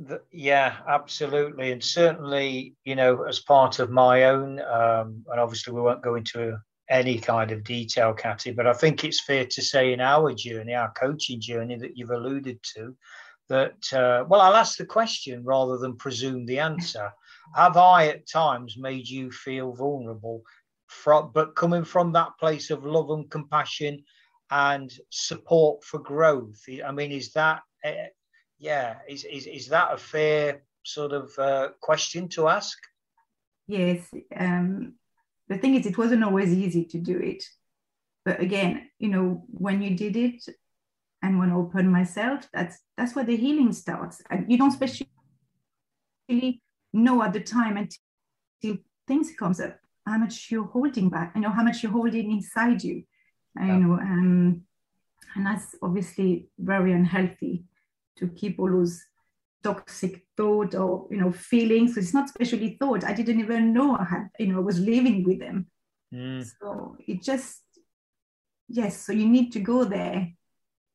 The, 0.00 0.22
yeah 0.30 0.76
absolutely. 0.88 1.72
And 1.72 1.82
certainly 1.82 2.76
you 2.84 2.94
know 2.94 3.24
as 3.24 3.40
part 3.40 3.80
of 3.80 3.90
my 3.90 4.24
own 4.26 4.60
um, 4.60 5.24
and 5.28 5.40
obviously 5.40 5.72
we 5.72 5.80
won't 5.80 6.04
go 6.04 6.14
into 6.14 6.56
any 6.90 7.18
kind 7.18 7.50
of 7.50 7.64
detail, 7.64 8.14
Cathy, 8.14 8.52
but 8.52 8.66
I 8.66 8.72
think 8.72 9.04
it's 9.04 9.20
fair 9.20 9.44
to 9.44 9.62
say 9.62 9.92
in 9.92 10.00
our 10.00 10.32
journey, 10.32 10.74
our 10.74 10.92
coaching 10.92 11.40
journey 11.40 11.76
that 11.76 11.96
you've 11.96 12.10
alluded 12.10 12.60
to, 12.74 12.96
that, 13.48 13.92
uh, 13.92 14.24
well, 14.28 14.40
I'll 14.40 14.56
ask 14.56 14.76
the 14.76 14.86
question 14.86 15.44
rather 15.44 15.78
than 15.78 15.96
presume 15.96 16.46
the 16.46 16.58
answer. 16.58 17.10
Have 17.54 17.76
I 17.76 18.08
at 18.08 18.28
times 18.28 18.76
made 18.76 19.08
you 19.08 19.30
feel 19.30 19.72
vulnerable, 19.72 20.42
from, 20.86 21.30
but 21.32 21.56
coming 21.56 21.84
from 21.84 22.12
that 22.12 22.32
place 22.38 22.70
of 22.70 22.84
love 22.84 23.10
and 23.10 23.30
compassion 23.30 24.04
and 24.50 24.92
support 25.10 25.84
for 25.84 25.98
growth? 25.98 26.62
I 26.84 26.92
mean, 26.92 27.12
is 27.12 27.32
that, 27.32 27.62
uh, 27.84 28.08
yeah, 28.58 28.96
is, 29.08 29.24
is, 29.24 29.46
is 29.46 29.68
that 29.68 29.94
a 29.94 29.98
fair 29.98 30.62
sort 30.84 31.12
of 31.12 31.38
uh, 31.38 31.68
question 31.80 32.28
to 32.30 32.48
ask? 32.48 32.78
Yes. 33.66 34.08
Um, 34.34 34.94
the 35.48 35.58
thing 35.58 35.74
is, 35.74 35.86
it 35.86 35.98
wasn't 35.98 36.24
always 36.24 36.52
easy 36.52 36.84
to 36.86 36.98
do 36.98 37.18
it. 37.18 37.44
But 38.24 38.40
again, 38.40 38.90
you 38.98 39.08
know, 39.08 39.44
when 39.48 39.80
you 39.82 39.96
did 39.96 40.16
it 40.16 40.44
and 41.22 41.38
when 41.38 41.50
I 41.50 41.54
opened 41.54 41.90
myself, 41.90 42.48
that's 42.52 42.78
that's 42.96 43.14
where 43.14 43.24
the 43.24 43.36
healing 43.36 43.72
starts. 43.72 44.22
And 44.30 44.50
you 44.50 44.58
don't 44.58 44.72
especially 44.72 45.08
know 46.92 47.22
at 47.22 47.32
the 47.32 47.40
time 47.40 47.76
until 47.76 48.78
things 49.06 49.32
comes 49.38 49.60
up 49.60 49.78
how 50.06 50.18
much 50.18 50.50
you're 50.50 50.64
holding 50.64 51.08
back, 51.08 51.32
you 51.34 51.40
know, 51.40 51.50
how 51.50 51.62
much 51.62 51.82
you're 51.82 51.92
holding 51.92 52.32
inside 52.32 52.82
you. 52.82 53.04
Yeah. 53.56 53.66
You 53.66 53.78
know, 53.78 53.92
um, 53.94 54.62
and 55.34 55.46
that's 55.46 55.74
obviously 55.82 56.48
very 56.58 56.92
unhealthy 56.92 57.64
to 58.16 58.28
keep 58.28 58.58
all 58.58 58.70
those 58.70 59.02
toxic 59.62 60.24
thought 60.36 60.74
or 60.74 61.06
you 61.10 61.16
know 61.16 61.32
feelings. 61.32 61.96
It's 61.96 62.14
not 62.14 62.26
especially 62.26 62.76
thought. 62.80 63.04
I 63.04 63.12
didn't 63.12 63.40
even 63.40 63.72
know 63.72 63.96
i 63.96 64.04
had 64.04 64.28
you 64.38 64.48
know 64.48 64.58
i 64.58 64.60
was 64.60 64.78
living 64.78 65.24
with 65.24 65.40
them. 65.40 65.66
Mm. 66.14 66.50
so 66.58 66.96
it 67.06 67.22
just 67.22 67.62
yes 68.66 69.04
so 69.04 69.12
you 69.12 69.28
need 69.28 69.52
to 69.52 69.60
go 69.60 69.84
there 69.84 70.32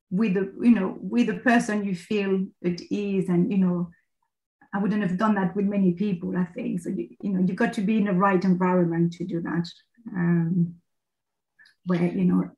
with 0.09 0.33
the 0.33 0.51
you 0.59 0.71
know 0.71 0.97
with 0.99 1.27
the 1.27 1.35
person 1.35 1.83
you 1.83 1.93
feel 1.93 2.47
at 2.65 2.81
ease 2.89 3.29
and 3.29 3.51
you 3.51 3.59
know 3.59 3.89
i 4.73 4.79
wouldn't 4.79 5.03
have 5.03 5.19
done 5.19 5.35
that 5.35 5.55
with 5.55 5.65
many 5.65 5.91
people 5.93 6.35
i 6.35 6.45
think. 6.45 6.81
So 6.81 6.89
you, 6.89 7.09
you 7.21 7.31
know 7.31 7.45
you 7.45 7.53
got 7.53 7.73
to 7.73 7.81
be 7.81 7.97
in 7.97 8.05
the 8.05 8.13
right 8.13 8.43
environment 8.43 9.13
to 9.13 9.23
do 9.23 9.39
that. 9.41 9.67
Um 10.15 10.75
where 11.85 12.05
you 12.05 12.25
know 12.25 12.49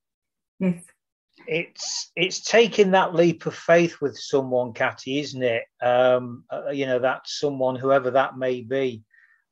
yes 0.60 0.84
it's 1.48 2.12
it's 2.16 2.42
taking 2.42 2.92
that 2.92 3.14
leap 3.14 3.46
of 3.46 3.56
faith 3.56 4.02
with 4.02 4.18
someone, 4.18 4.74
Cathy, 4.74 5.20
isn't 5.20 5.44
it? 5.44 5.64
Um, 5.82 6.44
uh, 6.52 6.70
you 6.70 6.86
know, 6.86 7.00
that 7.00 7.22
someone, 7.26 7.76
whoever 7.76 8.12
that 8.12 8.38
may 8.38 8.62
be, 8.62 9.04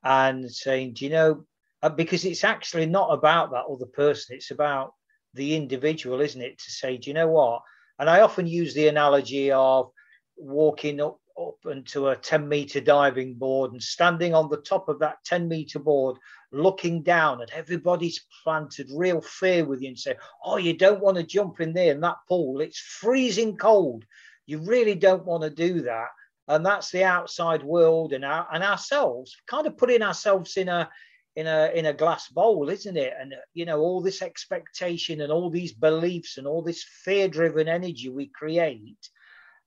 and 0.03 0.49
saying, 0.51 0.93
do 0.93 1.05
you 1.05 1.11
know, 1.11 1.45
uh, 1.81 1.89
because 1.89 2.25
it's 2.25 2.43
actually 2.43 2.85
not 2.85 3.13
about 3.13 3.51
that 3.51 3.65
other 3.71 3.85
person; 3.85 4.35
it's 4.35 4.51
about 4.51 4.93
the 5.33 5.55
individual, 5.55 6.21
isn't 6.21 6.41
it? 6.41 6.57
To 6.59 6.71
say, 6.71 6.97
do 6.97 7.09
you 7.09 7.13
know 7.13 7.27
what? 7.27 7.61
And 7.99 8.09
I 8.09 8.21
often 8.21 8.47
use 8.47 8.73
the 8.73 8.87
analogy 8.87 9.51
of 9.51 9.91
walking 10.35 11.01
up 11.01 11.19
up 11.39 11.57
into 11.65 12.09
a 12.09 12.15
10 12.15 12.47
meter 12.47 12.79
diving 12.79 13.33
board 13.35 13.71
and 13.71 13.81
standing 13.81 14.35
on 14.35 14.49
the 14.49 14.61
top 14.61 14.87
of 14.87 14.99
that 14.99 15.17
10 15.25 15.47
meter 15.47 15.79
board 15.79 16.17
looking 16.53 17.01
down 17.01 17.41
and 17.41 17.49
everybody's 17.51 18.25
planted 18.43 18.87
real 18.93 19.21
fear 19.21 19.65
with 19.65 19.81
you 19.81 19.87
and 19.89 19.99
say 19.99 20.15
oh 20.45 20.57
you 20.57 20.73
don't 20.73 21.01
want 21.01 21.17
to 21.17 21.23
jump 21.23 21.59
in 21.59 21.73
there 21.73 21.91
in 21.91 22.01
that 22.01 22.17
pool. 22.27 22.61
It's 22.61 22.79
freezing 22.79 23.57
cold. 23.57 24.05
You 24.45 24.59
really 24.59 24.95
don't 24.95 25.25
want 25.25 25.43
to 25.43 25.49
do 25.49 25.81
that. 25.81 26.09
And 26.47 26.65
that's 26.65 26.91
the 26.91 27.05
outside 27.05 27.63
world 27.63 28.13
and 28.13 28.25
our, 28.25 28.47
and 28.53 28.63
ourselves 28.63 29.35
kind 29.47 29.65
of 29.65 29.77
putting 29.77 30.01
ourselves 30.01 30.57
in 30.57 30.69
a 30.69 30.89
in 31.35 31.47
a 31.47 31.71
in 31.73 31.87
a 31.87 31.93
glass 31.93 32.27
bowl 32.29 32.69
isn't 32.69 32.97
it? 32.97 33.13
And 33.19 33.33
you 33.53 33.65
know 33.65 33.79
all 33.79 34.01
this 34.01 34.21
expectation 34.21 35.21
and 35.21 35.31
all 35.31 35.49
these 35.49 35.73
beliefs 35.73 36.37
and 36.37 36.45
all 36.45 36.61
this 36.61 36.83
fear 36.83 37.27
driven 37.27 37.67
energy 37.67 38.09
we 38.09 38.27
create 38.27 39.09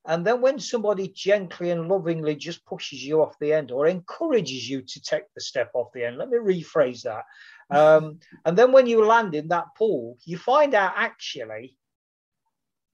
and 0.06 0.24
then 0.24 0.40
when 0.40 0.60
somebody 0.60 1.08
gently 1.08 1.70
and 1.70 1.88
lovingly 1.88 2.36
just 2.36 2.64
pushes 2.64 3.04
you 3.04 3.22
off 3.22 3.38
the 3.40 3.52
end 3.52 3.72
or 3.72 3.86
encourages 3.86 4.68
you 4.68 4.82
to 4.82 5.00
take 5.00 5.24
the 5.34 5.40
step 5.40 5.70
off 5.74 5.92
the 5.92 6.04
end, 6.04 6.16
let 6.16 6.30
me 6.30 6.38
rephrase 6.38 7.02
that. 7.02 7.24
Um, 7.76 8.20
and 8.44 8.56
then 8.56 8.70
when 8.70 8.86
you 8.86 9.04
land 9.04 9.34
in 9.34 9.48
that 9.48 9.74
pool, 9.76 10.16
you 10.24 10.38
find 10.38 10.74
out 10.74 10.92
actually 10.96 11.76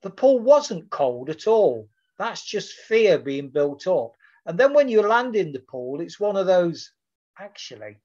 the 0.02 0.10
pool 0.10 0.40
wasn't 0.40 0.90
cold 0.90 1.28
at 1.28 1.46
all. 1.46 1.88
That's 2.18 2.44
just 2.44 2.72
fear 2.72 3.18
being 3.18 3.50
built 3.50 3.86
up. 3.86 4.12
And 4.46 4.58
then 4.58 4.72
when 4.72 4.88
you 4.88 5.02
land 5.02 5.36
in 5.36 5.52
the 5.52 5.60
pool, 5.60 6.00
it's 6.00 6.18
one 6.18 6.36
of 6.36 6.46
those 6.46 6.92
actually, 7.38 7.98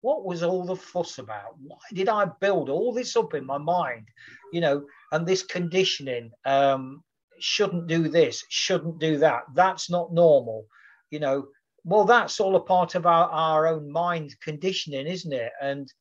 what 0.00 0.24
was 0.24 0.42
all 0.42 0.64
the 0.64 0.76
fuss 0.76 1.18
about? 1.18 1.56
Why 1.60 1.78
did 1.92 2.08
I 2.08 2.26
build 2.40 2.70
all 2.70 2.92
this 2.92 3.16
up 3.16 3.34
in 3.34 3.46
my 3.46 3.58
mind? 3.58 4.08
You 4.52 4.60
know, 4.60 4.86
and 5.12 5.26
this 5.26 5.42
conditioning. 5.44 6.32
Um, 6.44 7.04
shouldn't 7.42 7.86
do 7.86 8.08
this, 8.08 8.44
shouldn't 8.48 8.98
do 8.98 9.18
that. 9.18 9.42
That's 9.54 9.90
not 9.90 10.12
normal. 10.12 10.66
You 11.10 11.20
know, 11.20 11.48
well, 11.84 12.04
that's 12.04 12.40
all 12.40 12.56
a 12.56 12.60
part 12.60 12.94
of 12.94 13.06
our, 13.06 13.28
our 13.30 13.66
own 13.66 13.90
mind 13.90 14.34
conditioning, 14.42 15.06
isn't 15.06 15.32
it? 15.32 15.52
And 15.60 15.92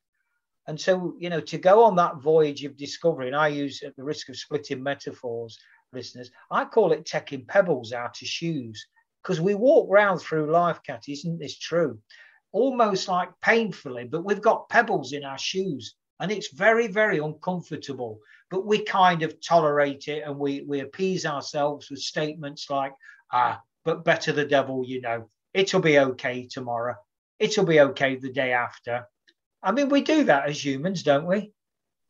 and 0.67 0.79
so, 0.79 1.15
you 1.17 1.29
know, 1.29 1.39
to 1.39 1.57
go 1.57 1.83
on 1.83 1.95
that 1.95 2.17
voyage 2.17 2.65
of 2.65 2.75
discovery, 2.75 3.27
and 3.27 3.35
I 3.35 3.47
use 3.47 3.81
at 3.83 3.95
the 3.95 4.03
risk 4.03 4.27
of 4.27 4.37
splitting 4.37 4.83
metaphors, 4.83 5.57
listeners, 5.93 6.29
I 6.51 6.65
call 6.65 6.91
it 6.91 7.05
taking 7.05 7.45
pebbles 7.45 7.93
out 7.93 8.21
of 8.21 8.27
shoes. 8.27 8.85
Because 9.23 9.39
we 9.41 9.55
walk 9.55 9.87
round 9.89 10.21
through 10.21 10.51
life, 10.51 10.79
Cat, 10.85 11.03
isn't 11.07 11.39
this 11.39 11.57
true? 11.57 11.99
Almost 12.51 13.07
like 13.07 13.29
painfully, 13.41 14.05
but 14.05 14.23
we've 14.23 14.41
got 14.41 14.69
pebbles 14.69 15.13
in 15.13 15.23
our 15.23 15.37
shoes. 15.37 15.95
And 16.19 16.31
it's 16.31 16.51
very, 16.51 16.87
very 16.87 17.19
uncomfortable 17.19 18.19
but 18.49 18.65
we 18.65 18.83
kind 18.83 19.23
of 19.23 19.41
tolerate 19.41 20.07
it 20.07 20.23
and 20.25 20.37
we, 20.37 20.61
we 20.61 20.79
appease 20.79 21.25
ourselves 21.25 21.89
with 21.89 21.99
statements 21.99 22.69
like, 22.69 22.93
ah, 23.31 23.61
but 23.83 24.05
better 24.05 24.31
the 24.31 24.45
devil, 24.45 24.83
you 24.85 25.01
know, 25.01 25.29
it'll 25.53 25.81
be 25.81 25.99
okay 25.99 26.47
tomorrow. 26.49 26.95
It'll 27.39 27.65
be 27.65 27.81
okay 27.81 28.15
the 28.15 28.31
day 28.31 28.53
after. 28.53 29.07
I 29.61 29.71
mean, 29.71 29.89
we 29.89 30.01
do 30.01 30.23
that 30.25 30.47
as 30.49 30.63
humans, 30.63 31.03
don't 31.03 31.27
we? 31.27 31.51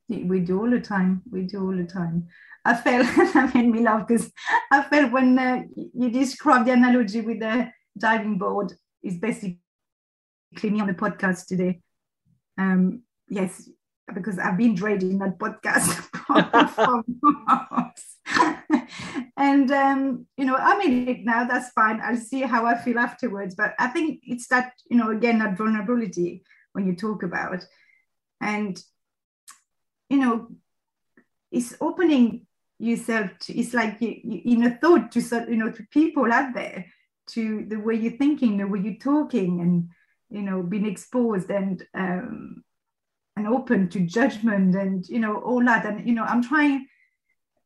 We 0.10 0.39
do 0.39 0.60
all 0.60 0.70
the 0.70 0.80
time. 0.80 1.22
We 1.30 1.43
do 1.43 1.65
all 1.65 1.76
the 1.76 1.86
time. 1.86 2.28
I 2.63 2.76
felt 2.76 3.08
that 3.34 3.56
made 3.56 3.70
me 3.70 3.82
laugh 3.82 4.08
because 4.08 4.32
I 4.72 4.84
felt 4.84 5.12
when 5.12 5.39
uh, 5.39 5.63
you 5.76 6.10
described 6.10 6.67
the 6.67 6.74
analogy 6.74 7.22
with 7.22 7.39
the 7.39 7.70
diving 7.98 8.38
board 8.38 8.74
is 9.04 9.17
basically 9.17 9.60
me 10.63 10.82
on 10.82 10.88
the 10.88 10.93
podcast 10.93 11.48
today. 11.48 11.82
Um, 12.58 13.02
yes, 13.28 13.70
because 14.13 14.39
I've 14.39 14.58
been 14.58 14.76
dreading 14.76 15.20
that 15.20 15.38
podcast 15.38 16.08
and 19.38 19.72
um, 19.72 20.26
you 20.38 20.46
know, 20.46 20.56
I'm 20.56 20.82
in 20.82 21.08
it 21.08 21.26
now. 21.26 21.46
That's 21.46 21.70
fine. 21.70 22.00
I'll 22.04 22.17
see 22.17 22.41
how 22.41 22.65
I 22.65 22.78
feel 22.78 23.00
afterwards. 23.00 23.56
But 23.56 23.74
I 23.80 23.88
think 23.88 24.22
it's 24.24 24.48
that 24.48 24.74
you 24.89 24.98
know, 24.98 25.12
again, 25.12 25.39
that 25.39 25.58
vulnerability 25.58 26.43
when 26.74 26.86
you 26.88 26.96
talk 26.96 27.24
about, 27.24 27.65
and 28.41 28.82
you 30.10 30.17
know, 30.17 30.48
it's 31.52 31.76
opening 31.82 32.46
yourself. 32.80 33.32
To, 33.41 33.58
it's 33.58 33.74
like 33.74 34.02
you, 34.02 34.20
you, 34.24 34.41
in 34.46 34.63
a 34.63 34.78
thought 34.78 35.12
to 35.13 35.20
you 35.50 35.58
know 35.58 35.72
to 35.72 35.84
people 35.91 36.32
out 36.32 36.54
there, 36.54 36.86
to 37.28 37.65
the 37.67 37.78
way 37.80 37.96
you're 37.96 38.17
thinking, 38.17 38.58
the 38.58 38.67
way 38.67 38.80
you're 38.80 38.96
talking, 38.96 39.62
and 39.62 39.89
you 40.30 40.41
know, 40.41 40.62
being 40.62 40.86
exposed 40.86 41.50
and 41.50 41.86
um, 41.93 42.63
and 43.38 43.47
open 43.47 43.88
to 43.89 44.00
judgment 44.00 44.76
and 44.76 45.08
you 45.08 45.19
know 45.19 45.38
all 45.38 45.63
that. 45.63 45.86
And 45.86 46.08
you 46.08 46.13
know, 46.13 46.23
I'm 46.23 46.43
trying 46.43 46.88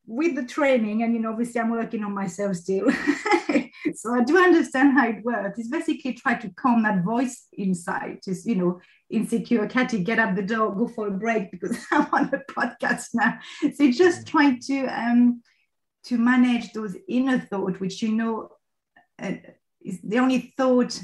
with 0.06 0.36
the 0.36 0.44
training, 0.44 1.04
and 1.04 1.14
you 1.14 1.20
know, 1.20 1.32
obviously, 1.32 1.62
I'm 1.62 1.72
working 1.72 2.04
on 2.04 2.14
myself 2.14 2.58
still. 2.58 2.92
so 3.96 4.14
I 4.14 4.24
do 4.24 4.38
understand 4.38 4.94
how 4.94 5.08
it 5.08 5.24
works. 5.24 5.60
It's 5.60 5.70
basically 5.70 6.14
try 6.14 6.36
to 6.36 6.50
calm 6.50 6.84
that 6.84 7.04
voice 7.04 7.48
inside. 7.54 8.20
Just 8.24 8.46
you 8.46 8.56
know, 8.56 8.82
insecure 9.10 9.68
Cathy, 9.68 10.04
get 10.04 10.20
up 10.20 10.36
the 10.36 10.42
door, 10.42 10.76
go 10.76 10.88
for 10.88 11.08
a 11.08 11.12
break 11.12 11.52
because 11.52 11.78
I'm 11.92 12.08
on 12.12 12.30
the 12.30 12.44
podcast 12.50 13.10
now. 13.14 13.40
So 13.76 13.92
just 13.92 14.28
trying 14.28 14.60
to 14.68 14.86
um 14.88 15.42
to 16.06 16.18
manage 16.18 16.74
those 16.74 16.98
inner 17.08 17.40
thought, 17.40 17.80
which 17.80 18.02
you 18.02 18.12
know 18.12 18.50
uh, 19.22 19.34
is 19.82 20.00
the 20.04 20.20
only 20.20 20.54
thought, 20.58 21.00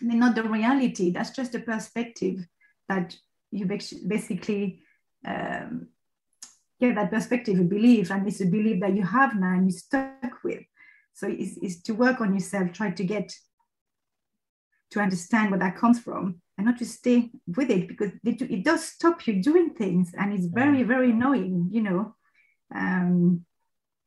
they're 0.00 0.16
not 0.16 0.34
the 0.34 0.42
reality. 0.42 1.10
That's 1.10 1.30
just 1.30 1.54
a 1.54 1.60
perspective 1.60 2.46
that 2.88 3.16
you 3.50 3.66
basically 3.66 4.82
um, 5.26 5.88
get 6.80 6.94
that 6.94 7.10
perspective, 7.10 7.58
a 7.58 7.64
belief, 7.64 8.10
and 8.10 8.26
it's 8.26 8.40
a 8.40 8.46
belief 8.46 8.80
that 8.80 8.96
you 8.96 9.04
have 9.04 9.34
now 9.34 9.54
and 9.54 9.70
you're 9.70 9.78
stuck 9.78 10.42
with. 10.42 10.62
So 11.12 11.26
it's, 11.28 11.58
it's 11.60 11.82
to 11.82 11.92
work 11.94 12.20
on 12.20 12.32
yourself, 12.32 12.72
try 12.72 12.90
to 12.90 13.04
get 13.04 13.32
to 14.92 15.00
understand 15.00 15.50
where 15.50 15.60
that 15.60 15.76
comes 15.76 16.00
from 16.00 16.40
and 16.56 16.66
not 16.66 16.78
to 16.78 16.84
stay 16.84 17.30
with 17.46 17.70
it 17.70 17.88
because 17.88 18.10
it, 18.24 18.42
it 18.42 18.64
does 18.64 18.84
stop 18.84 19.26
you 19.26 19.42
doing 19.42 19.70
things 19.74 20.12
and 20.18 20.32
it's 20.32 20.46
very, 20.46 20.82
very 20.82 21.10
annoying, 21.10 21.68
you 21.70 21.82
know. 21.82 22.14
Um, 22.74 23.44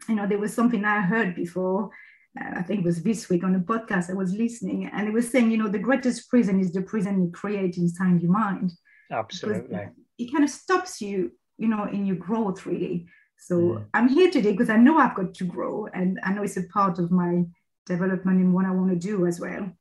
you 0.10 0.16
know, 0.16 0.28
there 0.28 0.40
was 0.40 0.54
something 0.54 0.84
I 0.84 1.02
heard 1.02 1.36
before, 1.36 1.90
uh, 2.40 2.60
I 2.60 2.62
think 2.64 2.82
it 2.82 2.86
was 2.86 3.04
this 3.04 3.30
week 3.30 3.44
on 3.44 3.56
a 3.56 3.60
podcast 3.60 4.10
I 4.10 4.14
was 4.14 4.34
listening, 4.34 4.90
and 4.92 5.08
it 5.08 5.14
was 5.14 5.30
saying, 5.30 5.52
you 5.52 5.58
know, 5.58 5.68
the 5.68 5.80
greatest 5.80 6.30
prison 6.30 6.60
is 6.60 6.74
the 6.74 6.82
prison 6.82 7.24
you 7.24 7.32
create 7.32 7.78
inside 7.78 8.22
your 8.22 8.32
mind. 8.32 8.72
Absolutely. 9.12 9.88
It 10.18 10.32
kind 10.32 10.44
of 10.44 10.50
stops 10.50 11.02
you, 11.02 11.32
you 11.58 11.68
know, 11.68 11.86
in 11.86 12.06
your 12.06 12.16
growth, 12.16 12.66
really. 12.66 13.08
So 13.38 13.56
mm. 13.56 13.86
I'm 13.94 14.08
here 14.08 14.32
today 14.32 14.52
because 14.52 14.70
I 14.70 14.78
know 14.78 14.98
I've 14.98 15.16
got 15.16 15.34
to 15.36 15.44
grow, 15.44 15.88
and 15.94 16.20
I 16.24 16.34
know 16.34 16.44
it's 16.44 16.58
a 16.58 16.64
part 16.64 17.00
of 17.00 17.12
my 17.12 17.44
development 17.86 18.40
in 18.40 18.54
what 18.54 18.66
I 18.66 18.72
want 18.72 18.90
to 18.90 18.96
do 18.96 19.26
as 19.26 19.40
well. 19.40 19.72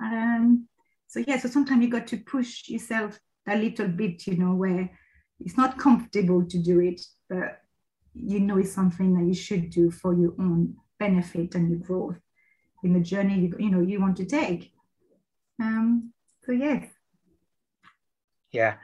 Um, 0.00 0.68
so 1.06 1.20
yeah, 1.26 1.38
so 1.38 1.48
sometimes 1.48 1.82
you 1.82 1.90
got 1.90 2.06
to 2.08 2.18
push 2.18 2.68
yourself 2.68 3.18
a 3.48 3.56
little 3.56 3.88
bit, 3.88 4.26
you 4.26 4.36
know, 4.36 4.54
where 4.54 4.90
it's 5.40 5.56
not 5.56 5.78
comfortable 5.78 6.44
to 6.44 6.58
do 6.58 6.80
it, 6.80 7.00
but 7.28 7.62
you 8.14 8.40
know 8.40 8.58
it's 8.58 8.72
something 8.72 9.14
that 9.14 9.24
you 9.24 9.34
should 9.34 9.70
do 9.70 9.90
for 9.90 10.14
your 10.14 10.34
own 10.38 10.76
benefit 10.98 11.54
and 11.54 11.70
your 11.70 11.78
growth 11.78 12.18
in 12.82 12.92
the 12.92 13.00
journey 13.00 13.40
you, 13.40 13.54
you 13.58 13.70
know 13.70 13.80
you 13.80 14.00
want 14.00 14.16
to 14.16 14.24
take. 14.24 14.72
Um, 15.60 16.12
so 16.44 16.52
yes, 16.52 16.86
yeah. 18.52 18.74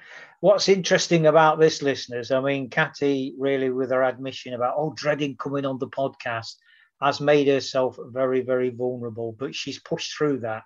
What's 0.41 0.69
interesting 0.69 1.27
about 1.27 1.59
this, 1.59 1.81
listeners, 1.81 2.31
I 2.31 2.41
mean, 2.41 2.69
Cathy 2.69 3.35
really, 3.39 3.71
with 3.71 3.91
her 3.91 4.05
admission 4.05 4.55
about, 4.55 4.75
oh, 4.77 4.93
dreading 4.95 5.37
coming 5.37 5.65
on 5.65 5.79
the 5.79 5.89
podcast, 5.89 6.57
has 7.01 7.21
made 7.21 7.49
herself 7.49 7.99
very, 8.09 8.43
very 8.43 8.71
vulnerable, 8.71 9.35
but 9.39 9.55
she's 9.55 9.79
pushed 9.81 10.17
through 10.17 10.41
that. 10.41 10.63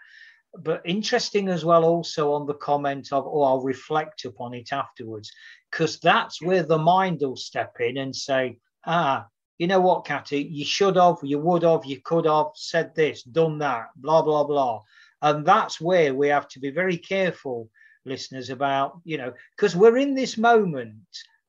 But 0.55 0.83
interesting 0.85 1.49
as 1.49 1.65
well, 1.65 1.85
also 1.85 2.33
on 2.33 2.47
the 2.47 2.55
comment 2.55 3.13
of, 3.13 3.27
oh, 3.27 3.43
I'll 3.43 3.63
reflect 3.63 4.25
upon 4.25 4.55
it 4.55 4.73
afterwards, 4.73 5.31
because 5.71 5.99
that's 6.01 6.43
where 6.43 6.63
the 6.63 6.79
mind 6.79 7.19
will 7.21 7.37
step 7.37 7.77
in 7.81 7.99
and 7.99 8.15
say, 8.15 8.59
ah, 8.87 9.27
you 9.59 9.67
know 9.67 9.81
what, 9.81 10.05
Cathy, 10.07 10.43
you 10.43 10.65
should 10.65 10.97
have, 10.97 11.17
you 11.23 11.39
would 11.39 11.63
have, 11.63 11.85
you 11.85 12.01
could 12.01 12.27
have 12.27 12.49
said 12.55 12.95
this, 12.95 13.23
done 13.23 13.59
that, 13.59 13.89
blah, 13.97 14.23
blah, 14.23 14.45
blah. 14.45 14.83
And 15.21 15.45
that's 15.45 15.81
where 15.81 16.15
we 16.15 16.29
have 16.29 16.49
to 16.49 16.61
be 16.61 16.71
very 16.71 16.97
careful 16.97 17.69
listeners 18.05 18.51
about 18.51 19.01
you 19.05 19.19
know 19.19 19.33
because 19.57 19.77
we're 19.77 19.99
in 19.99 20.15
this 20.15 20.37
moment 20.39 20.95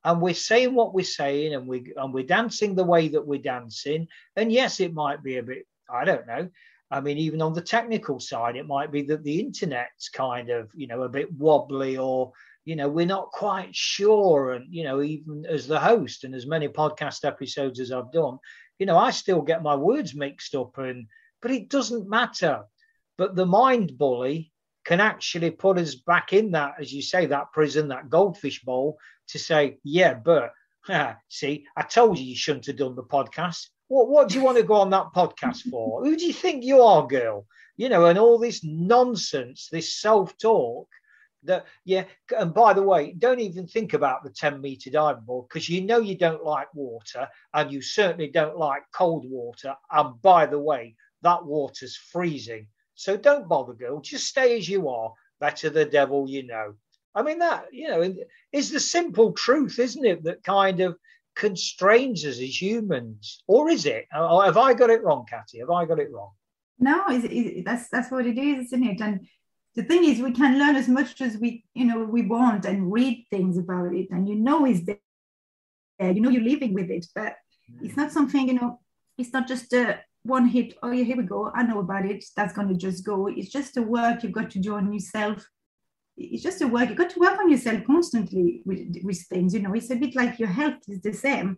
and 0.04 0.22
we're 0.22 0.34
saying 0.34 0.74
what 0.74 0.94
we're 0.94 1.04
saying 1.04 1.54
and 1.54 1.68
we 1.68 1.94
and 1.98 2.14
we're 2.14 2.24
dancing 2.24 2.76
the 2.76 2.84
way 2.84 3.10
that 3.10 3.26
we're 3.26 3.42
dancing. 3.42 4.08
And 4.36 4.52
yes 4.52 4.80
it 4.80 4.94
might 4.94 5.24
be 5.24 5.38
a 5.38 5.44
bit 5.44 5.66
i 5.92 6.06
don't 6.06 6.28
know. 6.28 6.50
I 6.92 7.02
mean 7.02 7.18
even 7.18 7.42
on 7.42 7.54
the 7.54 7.62
technical 7.62 8.20
side 8.20 8.56
it 8.56 8.68
might 8.68 8.92
be 8.92 9.04
that 9.04 9.24
the 9.24 9.40
internet's 9.40 10.10
kind 10.10 10.50
of 10.50 10.70
you 10.74 10.88
know 10.88 11.04
a 11.04 11.10
bit 11.10 11.32
wobbly 11.34 11.98
or 11.98 12.32
you 12.66 12.76
know 12.76 12.90
we're 12.90 13.06
not 13.06 13.32
quite 13.32 13.76
sure. 13.76 14.54
And 14.54 14.74
you 14.74 14.84
know 14.84 15.02
even 15.02 15.46
as 15.48 15.68
the 15.68 15.80
host 15.80 16.24
and 16.24 16.34
as 16.34 16.46
many 16.46 16.68
podcast 16.68 17.26
episodes 17.26 17.80
as 17.80 17.92
i've 17.92 18.12
done 18.12 18.38
you 18.78 18.86
know 18.86 18.98
i 18.98 19.12
still 19.12 19.42
get 19.42 19.64
my 19.64 19.76
words 19.76 20.16
mixed 20.16 20.56
up 20.56 20.78
and 20.78 21.08
but 21.42 21.52
it 21.52 21.70
doesn't 21.70 22.10
matter. 22.10 22.64
But 23.18 23.36
the 23.36 23.46
mind 23.46 23.98
bully 23.98 24.52
can 24.90 25.00
actually 25.00 25.52
put 25.52 25.78
us 25.78 25.94
back 25.94 26.34
in 26.34 26.50
that, 26.50 26.74
as 26.80 26.92
you 26.92 27.00
say, 27.00 27.28
that 27.28 27.52
prison, 27.54 27.90
that 27.90 28.10
goldfish 28.10 28.64
bowl 28.64 28.98
to 29.28 29.38
say, 29.38 29.78
yeah, 29.84 30.16
but 30.16 30.52
see, 31.30 31.68
I 31.78 31.84
told 31.84 32.18
you 32.18 32.26
you 32.26 32.36
shouldn't 32.36 32.66
have 32.66 32.78
done 32.78 32.96
the 32.96 33.04
podcast. 33.04 33.68
What, 33.88 34.10
what 34.10 34.30
do 34.30 34.36
you 34.40 34.44
want 34.44 34.58
to 34.58 34.64
go 34.64 34.74
on 34.74 34.90
that 34.90 35.14
podcast 35.16 35.70
for? 35.70 36.04
Who 36.04 36.18
do 36.18 36.26
you 36.26 36.34
think 36.34 36.64
you 36.64 36.82
are, 36.82 37.06
girl? 37.06 37.46
You 37.78 37.90
know, 37.90 38.08
and 38.08 38.18
all 38.18 38.40
this 38.40 38.64
nonsense, 38.64 39.70
this 39.72 39.94
self 40.02 40.36
talk 40.40 40.88
that, 41.44 41.68
yeah. 41.86 42.06
And 42.36 42.52
by 42.52 42.74
the 42.74 42.82
way, 42.82 43.14
don't 43.16 43.40
even 43.42 43.68
think 43.68 43.94
about 43.94 44.24
the 44.24 44.32
10 44.32 44.60
meter 44.60 44.90
diving 44.90 45.22
board 45.24 45.50
because 45.50 45.70
you 45.70 45.82
know 45.82 46.00
you 46.00 46.18
don't 46.18 46.44
like 46.44 46.74
water 46.74 47.28
and 47.54 47.72
you 47.72 47.84
certainly 47.84 48.32
don't 48.32 48.58
like 48.58 48.82
cold 48.92 49.24
water. 49.30 49.76
And 49.92 50.20
by 50.24 50.48
the 50.48 50.58
way, 50.58 50.96
that 51.22 51.46
water's 51.46 51.96
freezing. 51.96 52.66
So 53.00 53.16
don't 53.16 53.48
bother, 53.48 53.72
girl. 53.72 54.02
Just 54.02 54.28
stay 54.28 54.58
as 54.58 54.68
you 54.68 54.90
are. 54.90 55.14
Better 55.40 55.70
the 55.70 55.86
devil 55.86 56.30
you 56.30 56.46
know. 56.46 56.74
I 57.16 57.22
mean, 57.22 57.40
that, 57.40 57.68
you 57.72 57.88
know, 57.88 58.14
is 58.52 58.72
the 58.72 58.80
simple 58.82 59.32
truth, 59.32 59.80
isn't 59.80 60.06
it? 60.06 60.24
That 60.26 60.44
kind 60.44 60.82
of 60.82 60.98
constrains 61.34 62.26
us 62.26 62.42
as 62.42 62.62
humans. 62.62 63.42
Or 63.48 63.70
is 63.70 63.86
it? 63.86 64.06
Uh, 64.14 64.36
or 64.36 64.44
Have 64.44 64.58
I 64.58 64.74
got 64.74 64.90
it 64.90 65.02
wrong, 65.02 65.26
Cathy? 65.30 65.60
Have 65.60 65.70
I 65.70 65.86
got 65.86 66.00
it 66.00 66.12
wrong? 66.12 66.32
No, 66.78 67.06
it's, 67.08 67.26
it's, 67.30 67.66
that's, 67.66 67.88
that's 67.88 68.12
what 68.12 68.28
it 68.28 68.38
is, 68.38 68.66
isn't 68.66 68.84
it? 68.84 69.00
And 69.00 69.26
the 69.76 69.84
thing 69.84 70.04
is, 70.04 70.20
we 70.20 70.34
can 70.34 70.60
learn 70.60 70.76
as 70.76 70.90
much 70.90 71.22
as 71.22 71.38
we, 71.38 71.64
you 71.74 71.86
know, 71.86 72.04
we 72.04 72.24
want 72.24 72.66
and 72.66 72.92
read 72.92 73.28
things 73.30 73.58
about 73.58 73.94
it. 73.96 74.10
And 74.12 74.28
you 74.28 74.36
know 74.36 74.66
it's 74.66 74.86
there. 74.86 76.12
You 76.12 76.20
know 76.20 76.30
you're 76.30 76.44
living 76.44 76.74
with 76.74 76.90
it. 76.90 77.06
But 77.16 77.36
hmm. 77.66 77.86
it's 77.86 77.96
not 77.96 78.12
something, 78.12 78.46
you 78.50 78.56
know, 78.56 78.82
it's 79.18 79.32
not 79.32 79.48
just 79.48 79.72
a 79.72 80.02
one 80.30 80.48
hit, 80.48 80.78
oh 80.82 80.92
yeah, 80.92 81.04
here 81.04 81.18
we 81.18 81.24
go, 81.24 81.52
I 81.54 81.64
know 81.64 81.80
about 81.80 82.06
it, 82.06 82.24
that's 82.36 82.54
going 82.54 82.70
to 82.70 82.76
just 82.76 83.06
go. 83.06 83.28
It's 83.28 83.50
just 83.50 83.76
a 83.78 83.82
work 83.82 84.24
you've 84.24 84.32
got 84.32 84.50
to 84.52 84.60
do 84.60 84.76
on 84.76 84.94
yourself. 84.94 85.46
It's 86.16 86.44
just 86.44 86.62
a 86.62 86.68
work, 86.68 86.90
you've 86.90 86.98
got 86.98 87.10
to 87.12 87.20
work 87.20 87.38
on 87.40 87.50
yourself 87.50 87.84
constantly 87.86 88.62
with, 88.66 88.96
with 89.04 89.22
things, 89.24 89.54
you 89.54 89.62
know, 89.62 89.74
it's 89.74 89.90
a 89.90 89.96
bit 89.96 90.16
like 90.16 90.40
your 90.40 90.50
health 90.50 90.82
is 90.88 91.02
the 91.02 91.14
same. 91.14 91.58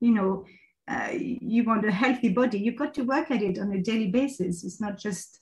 You 0.00 0.12
know, 0.12 0.44
uh, 0.86 1.10
you 1.12 1.64
want 1.64 1.86
a 1.86 1.92
healthy 1.92 2.30
body, 2.30 2.58
you've 2.58 2.76
got 2.76 2.94
to 2.94 3.02
work 3.02 3.30
at 3.30 3.42
it 3.42 3.58
on 3.58 3.72
a 3.72 3.82
daily 3.82 4.08
basis. 4.08 4.64
It's 4.64 4.80
not 4.80 4.98
just, 4.98 5.40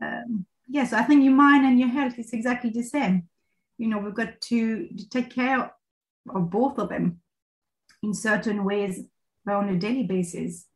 um, 0.00 0.46
yes, 0.68 0.90
yeah, 0.90 0.90
so 0.90 0.96
I 0.98 1.04
think 1.04 1.24
your 1.24 1.34
mind 1.34 1.66
and 1.66 1.78
your 1.78 1.88
health 1.88 2.18
is 2.18 2.32
exactly 2.32 2.70
the 2.70 2.82
same. 2.82 3.28
You 3.78 3.88
know, 3.88 3.98
we've 3.98 4.14
got 4.14 4.40
to, 4.40 4.88
to 4.88 5.08
take 5.08 5.30
care 5.30 5.72
of 6.34 6.50
both 6.50 6.78
of 6.78 6.88
them 6.90 7.20
in 8.02 8.14
certain 8.14 8.64
ways, 8.64 9.00
but 9.44 9.54
on 9.54 9.68
a 9.70 9.78
daily 9.78 10.04
basis. 10.04 10.66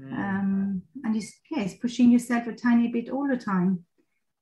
Mm. 0.00 0.12
Um, 0.12 0.82
and 1.04 1.16
it's, 1.16 1.32
yeah, 1.50 1.60
it's 1.62 1.74
pushing 1.74 2.10
yourself 2.10 2.46
a 2.46 2.52
tiny 2.52 2.88
bit 2.88 3.10
all 3.10 3.28
the 3.28 3.36
time 3.36 3.84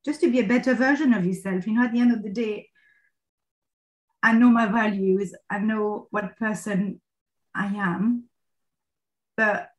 just 0.05 0.21
to 0.21 0.31
be 0.31 0.41
a 0.41 0.47
better 0.47 0.75
version 0.75 1.13
of 1.13 1.27
yourself. 1.27 1.67
You 1.67 1.75
know, 1.75 1.85
at 1.85 1.93
the 1.93 2.01
end 2.01 2.13
of 2.13 2.23
the 2.23 2.31
day, 2.31 2.69
I 4.23 4.33
know 4.33 4.51
my 4.51 4.67
values, 4.67 5.35
I 5.49 5.59
know 5.59 6.09
what 6.11 6.37
person 6.37 7.01
I 7.55 7.67
am, 7.67 8.25
but 9.37 9.71